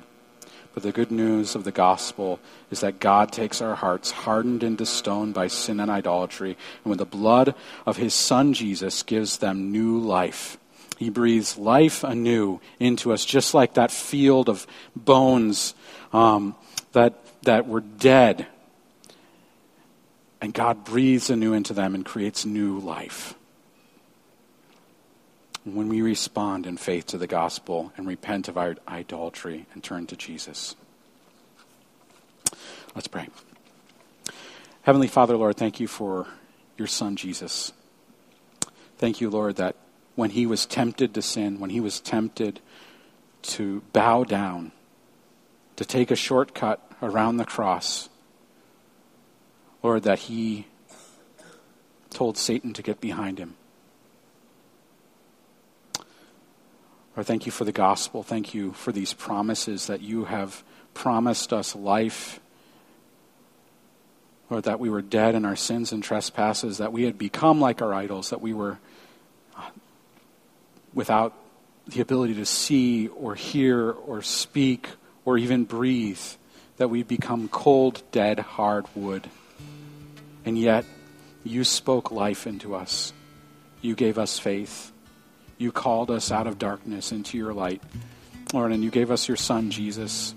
[0.75, 4.85] But the good news of the gospel is that God takes our hearts hardened into
[4.85, 7.55] stone by sin and idolatry, and with the blood
[7.87, 10.59] of his son Jesus gives them new life.
[10.99, 15.73] He breathes life anew into us, just like that field of bones
[16.13, 16.55] um,
[16.91, 18.45] that, that were dead.
[20.41, 23.33] And God breathes anew into them and creates new life.
[25.65, 30.07] When we respond in faith to the gospel and repent of our idolatry and turn
[30.07, 30.75] to Jesus.
[32.95, 33.27] Let's pray.
[34.83, 36.27] Heavenly Father, Lord, thank you for
[36.77, 37.73] your Son, Jesus.
[38.97, 39.75] Thank you, Lord, that
[40.15, 42.59] when he was tempted to sin, when he was tempted
[43.41, 44.71] to bow down,
[45.75, 48.09] to take a shortcut around the cross,
[49.83, 50.67] Lord, that he
[52.09, 53.55] told Satan to get behind him.
[57.19, 58.23] Lord, thank you for the gospel.
[58.23, 60.63] Thank you for these promises that you have
[60.93, 62.39] promised us life.
[64.49, 67.81] Lord, that we were dead in our sins and trespasses, that we had become like
[67.81, 68.79] our idols, that we were
[69.57, 69.63] uh,
[70.93, 71.33] without
[71.89, 74.87] the ability to see or hear or speak
[75.25, 76.21] or even breathe,
[76.77, 79.29] that we become cold, dead, hard wood.
[80.45, 80.85] And yet,
[81.43, 83.11] you spoke life into us.
[83.81, 84.93] You gave us faith.
[85.59, 87.83] You called us out of darkness into your light.
[88.53, 90.33] Lord, and you gave us your Son, Jesus.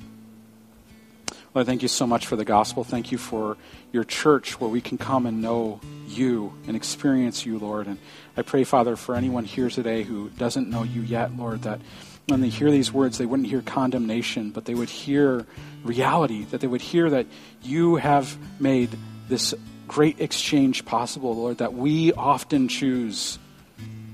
[1.54, 2.82] Lord, thank you so much for the gospel.
[2.82, 3.56] Thank you for
[3.92, 7.86] your church where we can come and know you and experience you, Lord.
[7.86, 7.98] And
[8.36, 11.80] I pray, Father, for anyone here today who doesn't know you yet, Lord, that
[12.26, 15.46] when they hear these words, they wouldn't hear condemnation, but they would hear
[15.84, 17.26] reality, that they would hear that
[17.62, 18.90] you have made
[19.28, 19.54] this
[19.86, 23.38] great exchange possible, Lord, that we often choose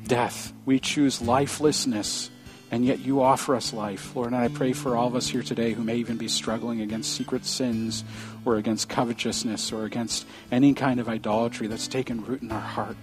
[0.09, 0.53] death.
[0.65, 2.31] We choose lifelessness,
[2.71, 4.29] and yet you offer us life, Lord.
[4.33, 7.15] And I pray for all of us here today who may even be struggling against
[7.15, 8.03] secret sins
[8.45, 12.97] or against covetousness or against any kind of idolatry that's taken root in our heart.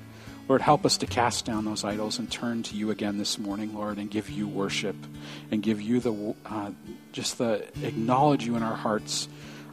[0.47, 3.73] Lord, help us to cast down those idols and turn to you again this morning,
[3.73, 4.95] Lord, and give you worship
[5.49, 6.71] and give you the uh,
[7.13, 9.27] just the acknowledge you in our hearts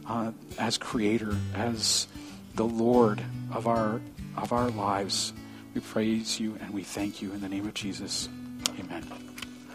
[0.07, 2.07] uh, as Creator, as
[2.55, 3.21] the Lord
[3.51, 4.01] of our
[4.35, 5.33] of our lives.
[5.73, 8.29] We praise you and we thank you in the name of Jesus.
[8.79, 9.32] Amen.